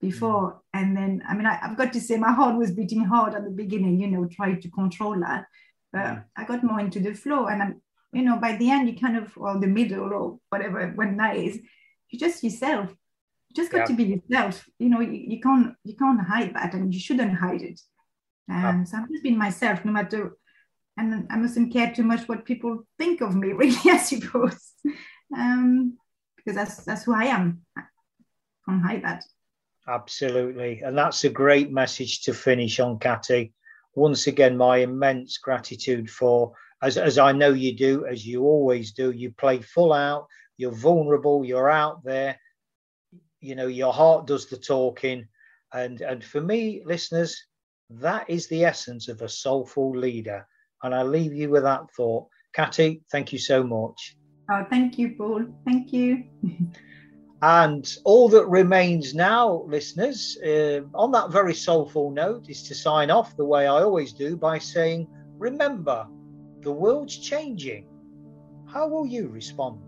before 0.00 0.52
mm. 0.52 0.58
and 0.74 0.96
then 0.96 1.22
i 1.28 1.34
mean 1.34 1.46
I, 1.46 1.56
have 1.56 1.76
got 1.76 1.92
to 1.92 2.00
say 2.00 2.16
my 2.16 2.32
heart 2.32 2.56
was 2.56 2.70
beating 2.70 3.04
hard 3.04 3.34
at 3.34 3.44
the 3.44 3.50
beginning 3.50 4.00
you 4.00 4.08
know 4.08 4.26
trying 4.26 4.60
to 4.60 4.70
control 4.70 5.18
that 5.20 5.46
but 5.92 6.24
i 6.36 6.44
got 6.44 6.62
more 6.62 6.80
into 6.80 7.00
the 7.00 7.14
flow 7.14 7.46
and 7.46 7.62
i'm 7.62 7.82
you 8.12 8.22
know 8.22 8.38
by 8.38 8.56
the 8.56 8.70
end 8.70 8.88
you 8.88 8.96
kind 8.96 9.16
of 9.16 9.32
or 9.36 9.58
the 9.58 9.66
middle 9.66 10.12
or 10.12 10.38
whatever 10.50 10.92
when 10.94 11.16
that 11.16 11.36
is 11.36 11.58
you're 12.10 12.20
just 12.20 12.44
yourself 12.44 12.90
you 12.90 12.96
just 13.54 13.72
got 13.72 13.78
yeah. 13.78 13.84
to 13.86 13.94
be 13.94 14.04
yourself 14.04 14.68
you 14.78 14.88
know 14.88 15.00
you, 15.00 15.12
you 15.12 15.40
can't 15.40 15.74
you 15.84 15.96
can't 15.96 16.20
hide 16.20 16.54
that 16.54 16.74
and 16.74 16.92
you 16.92 17.00
shouldn't 17.00 17.34
hide 17.34 17.62
it 17.62 17.80
and 18.48 18.80
yeah. 18.80 18.84
so 18.84 18.96
i'm 18.98 19.08
just 19.08 19.22
being 19.22 19.38
myself 19.38 19.84
no 19.84 19.92
matter 19.92 20.36
and 20.96 21.26
i 21.30 21.36
mustn't 21.36 21.72
care 21.72 21.92
too 21.92 22.02
much 22.02 22.28
what 22.28 22.44
people 22.44 22.84
think 22.98 23.20
of 23.20 23.34
me 23.34 23.52
really 23.52 23.90
i 23.90 23.96
suppose 23.96 24.72
um 25.36 25.96
because 26.48 26.56
that's 26.56 26.84
that's 26.84 27.04
who 27.04 27.14
I 27.14 27.24
am. 27.24 27.60
I 27.76 27.82
can't 28.66 28.82
hide 28.82 29.04
that. 29.04 29.24
Absolutely, 29.86 30.80
and 30.80 30.96
that's 30.96 31.24
a 31.24 31.28
great 31.28 31.70
message 31.70 32.22
to 32.22 32.32
finish 32.32 32.80
on, 32.80 32.98
Cathy. 32.98 33.52
Once 33.94 34.26
again, 34.26 34.56
my 34.56 34.78
immense 34.78 35.38
gratitude 35.38 36.08
for, 36.08 36.52
as 36.82 36.96
as 36.96 37.18
I 37.18 37.32
know 37.32 37.50
you 37.50 37.76
do, 37.76 38.06
as 38.06 38.26
you 38.26 38.44
always 38.44 38.92
do. 38.92 39.10
You 39.10 39.30
play 39.32 39.60
full 39.60 39.92
out. 39.92 40.26
You're 40.56 40.72
vulnerable. 40.72 41.44
You're 41.44 41.70
out 41.70 42.02
there. 42.02 42.38
You 43.40 43.54
know 43.54 43.66
your 43.66 43.92
heart 43.92 44.26
does 44.26 44.46
the 44.46 44.56
talking, 44.56 45.26
and 45.72 46.00
and 46.00 46.24
for 46.24 46.40
me, 46.40 46.82
listeners, 46.84 47.40
that 47.90 48.28
is 48.28 48.48
the 48.48 48.64
essence 48.64 49.08
of 49.08 49.22
a 49.22 49.28
soulful 49.28 49.96
leader. 49.96 50.46
And 50.82 50.94
I 50.94 51.02
leave 51.02 51.32
you 51.32 51.50
with 51.50 51.62
that 51.64 51.90
thought. 51.96 52.28
Cathy, 52.52 53.02
thank 53.10 53.32
you 53.32 53.38
so 53.38 53.62
much. 53.62 54.16
Oh, 54.50 54.64
thank 54.70 54.98
you, 54.98 55.14
Paul. 55.16 55.46
Thank 55.64 55.92
you. 55.92 56.24
and 57.42 57.96
all 58.04 58.28
that 58.30 58.46
remains 58.46 59.14
now, 59.14 59.64
listeners, 59.66 60.38
uh, 60.44 60.80
on 60.94 61.12
that 61.12 61.30
very 61.30 61.54
soulful 61.54 62.10
note, 62.10 62.48
is 62.48 62.62
to 62.64 62.74
sign 62.74 63.10
off 63.10 63.36
the 63.36 63.44
way 63.44 63.66
I 63.66 63.82
always 63.82 64.12
do 64.12 64.36
by 64.36 64.58
saying, 64.58 65.06
remember, 65.38 66.06
the 66.60 66.72
world's 66.72 67.16
changing. 67.18 67.86
How 68.66 68.88
will 68.88 69.06
you 69.06 69.28
respond? 69.28 69.87